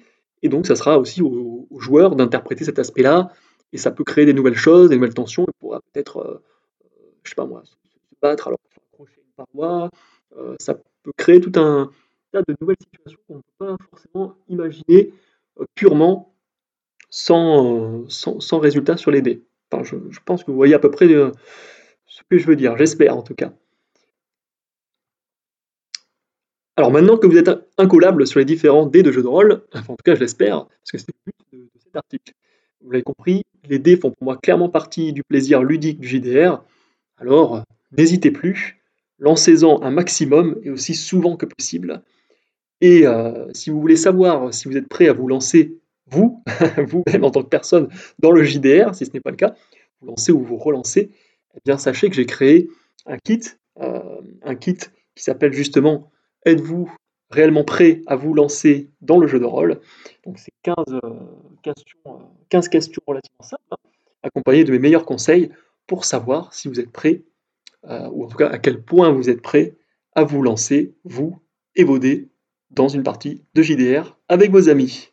et 0.46 0.48
donc, 0.48 0.68
ça 0.68 0.76
sera 0.76 1.00
aussi 1.00 1.24
aux, 1.24 1.68
joueurs 1.80 2.16
d'interpréter 2.16 2.66
cet 2.66 2.78
aspect-là, 2.78 3.32
et 3.74 3.80
ça 3.80 3.90
peut 3.90 4.04
créer 4.04 4.26
des 4.26 4.34
nouvelles 4.34 4.56
choses, 4.56 4.90
des 4.90 4.96
nouvelles 4.96 5.16
tensions, 5.16 5.44
et 5.44 5.52
pourra 5.60 5.82
peut-être, 5.92 6.18
euh, 6.18 6.44
euh, 6.84 7.12
je 7.24 7.32
sais 7.32 7.36
pas 7.36 7.48
moi, 7.48 7.64
se 7.66 7.74
battre 8.22 8.48
alors 8.48 8.60
accrocher 8.94 9.22
une 9.26 9.44
paroi, 9.44 9.90
euh, 10.38 10.56
ça 10.60 10.76
peut 10.76 11.12
créer 11.18 11.42
tout 11.42 11.52
un 11.60 11.90
tas 12.32 12.44
de 12.44 12.56
nouvelles 12.62 12.78
situations 12.80 13.20
qu'on 13.28 13.38
ne 13.38 13.40
peut 13.40 13.66
pas 13.66 13.78
forcément 13.90 14.36
imaginer 14.50 15.12
purement 15.74 16.36
sans, 17.10 18.08
sans, 18.08 18.60
résultat 18.60 18.98
sur 18.98 19.10
les 19.10 19.24
dés. 19.24 19.48
Enfin, 19.72 19.84
je, 19.84 19.96
je, 20.12 20.20
pense 20.24 20.44
que 20.44 20.52
vous 20.52 20.58
voyez 20.58 20.76
à 20.76 20.80
peu 20.80 20.92
près 20.92 21.08
ce 21.08 22.22
que 22.30 22.38
je 22.38 22.46
veux 22.46 22.56
dire, 22.56 22.78
j'espère 22.78 23.18
en 23.18 23.24
tout 23.24 23.34
cas. 23.34 23.52
Alors 26.78 26.92
maintenant 26.92 27.18
que 27.18 27.26
vous 27.26 27.38
êtes 27.38 27.50
incollable 27.78 28.28
sur 28.28 28.40
les 28.40 28.46
différents 28.46 28.86
dés 28.86 29.02
de 29.02 29.12
jeu 29.12 29.22
de 29.22 29.28
rôle, 29.28 29.64
en 29.74 29.96
tout 29.96 30.04
cas 30.04 30.16
je 30.16 30.20
l'espère, 30.20 30.66
parce 30.66 30.92
que 30.92 30.98
c'est 30.98 31.08
le 31.08 31.32
but 31.32 31.36
de, 31.54 31.70
cet 31.82 31.96
article. 31.96 32.34
Vous 32.82 32.92
l'avez 32.92 33.04
compris, 33.04 33.44
les 33.70 33.80
dés 33.80 33.96
font 33.96 34.12
pour 34.12 34.24
moi 34.24 34.38
clairement 34.38 34.70
partie 34.70 35.14
du 35.14 35.24
plaisir 35.24 35.64
ludique 35.64 36.00
du 36.00 36.08
JDR. 36.08 36.64
Alors 37.18 37.64
n'hésitez 37.98 38.30
plus, 38.30 38.78
lancez-en 39.20 39.82
un 39.84 39.92
maximum 39.92 40.60
et 40.64 40.70
aussi 40.70 40.96
souvent 40.96 41.38
que 41.38 41.46
possible. 41.46 42.04
Et 42.82 43.08
euh, 43.08 43.48
si 43.54 43.70
vous 43.70 43.80
voulez 43.80 43.96
savoir 43.96 44.54
si 44.54 44.68
vous 44.68 44.76
êtes 44.76 44.90
prêt 44.90 45.08
à 45.08 45.14
vous 45.14 45.30
lancer 45.30 45.78
vous, 46.08 46.44
vous-même 46.88 47.24
en 47.24 47.32
tant 47.32 47.42
que 47.42 47.50
personne 47.50 47.88
dans 48.20 48.32
le 48.32 48.44
JDR, 48.44 48.94
si 48.94 49.06
ce 49.06 49.12
n'est 49.14 49.22
pas 49.22 49.32
le 49.32 49.38
cas, 49.38 49.56
vous 50.02 50.08
lancez 50.08 50.34
ou 50.34 50.44
vous 50.44 50.58
relancez, 50.58 51.10
eh 51.56 51.60
bien 51.64 51.78
sachez 51.78 52.10
que 52.10 52.16
j'ai 52.16 52.26
créé 52.26 52.70
un 53.06 53.18
kit, 53.18 53.42
euh, 53.80 54.22
un 54.44 54.56
kit 54.56 54.78
qui 55.16 55.24
s'appelle 55.24 55.54
justement 55.54 56.12
Êtes-vous 56.46 56.92
réellement 57.30 57.64
prêt 57.64 58.02
à 58.08 58.16
vous 58.16 58.34
lancer 58.34 58.90
dans 59.02 59.18
le 59.18 59.28
jeu 59.28 59.40
de 59.40 59.46
rôle? 59.46 59.82
Donc 60.26 60.40
c'est 60.40 60.54
15, 60.64 60.76
euh, 60.90 61.00
questions, 61.64 62.00
15 62.50 62.70
questions 62.70 63.02
relativement 63.06 63.44
simples, 63.44 63.64
hein, 63.72 63.90
accompagnées 64.24 64.64
de 64.64 64.72
mes 64.72 64.80
meilleurs 64.80 65.06
conseils 65.06 65.50
pour 65.88 66.06
savoir 66.06 66.54
si 66.54 66.68
vous 66.68 66.80
êtes 66.80 66.92
prêt, 66.92 67.24
ou 68.12 68.24
en 68.24 68.28
tout 68.28 68.38
cas 68.38 68.48
à 68.48 68.58
quel 68.58 68.82
point 68.82 69.12
vous 69.12 69.30
êtes 69.30 69.44
prêt 69.44 69.76
à 70.14 70.24
vous 70.24 70.42
lancer, 70.42 70.96
vous 71.04 71.38
et 71.76 71.84
vos 71.84 72.00
dés, 72.00 72.30
dans 72.72 72.88
une 72.88 73.04
partie 73.04 73.44
de 73.54 73.62
JDR 73.62 74.18
avec 74.28 74.52
vos 74.52 74.70
amis. 74.70 75.12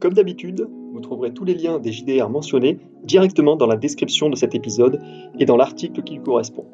Comme 0.00 0.14
d'habitude, 0.14 0.66
vous 0.92 1.00
trouverez 1.00 1.32
tous 1.32 1.44
les 1.44 1.54
liens 1.54 1.78
des 1.78 1.92
JDR 1.92 2.30
mentionnés 2.30 2.78
directement 3.04 3.56
dans 3.56 3.66
la 3.66 3.76
description 3.76 4.30
de 4.30 4.36
cet 4.36 4.54
épisode 4.54 5.00
et 5.38 5.44
dans 5.44 5.56
l'article 5.56 6.02
qui 6.02 6.14
lui 6.14 6.22
correspond. 6.22 6.66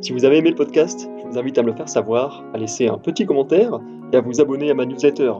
Si 0.00 0.12
vous 0.12 0.24
avez 0.24 0.38
aimé 0.38 0.50
le 0.50 0.54
podcast, 0.54 1.10
je 1.18 1.26
vous 1.26 1.38
invite 1.38 1.58
à 1.58 1.62
me 1.62 1.68
le 1.68 1.74
faire 1.74 1.88
savoir, 1.88 2.44
à 2.54 2.58
laisser 2.58 2.86
un 2.86 2.98
petit 2.98 3.26
commentaire 3.26 3.80
et 4.12 4.16
à 4.16 4.20
vous 4.20 4.40
abonner 4.40 4.70
à 4.70 4.74
ma 4.74 4.86
newsletter. 4.86 5.32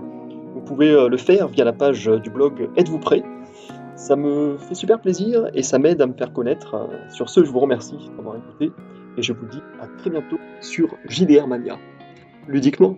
Vous 0.53 0.61
pouvez 0.61 0.91
euh, 0.91 1.09
le 1.09 1.17
faire 1.17 1.47
via 1.47 1.65
la 1.65 1.73
page 1.73 2.07
du 2.07 2.29
blog 2.29 2.69
Êtes-vous 2.77 2.99
prêt? 2.99 3.23
Ça 3.95 4.17
me 4.17 4.57
fait 4.59 4.75
super 4.75 5.01
plaisir 5.01 5.49
et 5.55 5.63
ça 5.63 5.79
m'aide 5.79 6.01
à 6.01 6.07
me 6.07 6.13
faire 6.13 6.33
connaître. 6.33 6.89
Sur 7.11 7.29
ce, 7.29 7.45
je 7.45 7.51
vous 7.51 7.61
remercie 7.61 8.11
d'avoir 8.17 8.37
écouté 8.37 8.73
et 9.17 9.23
je 9.23 9.33
vous 9.33 9.47
dis 9.47 9.63
à 9.81 9.87
très 9.99 10.11
bientôt 10.11 10.39
sur 10.61 10.89
JDR 11.09 11.47
Mania. 11.47 11.79
Ludiquement. 12.49 12.97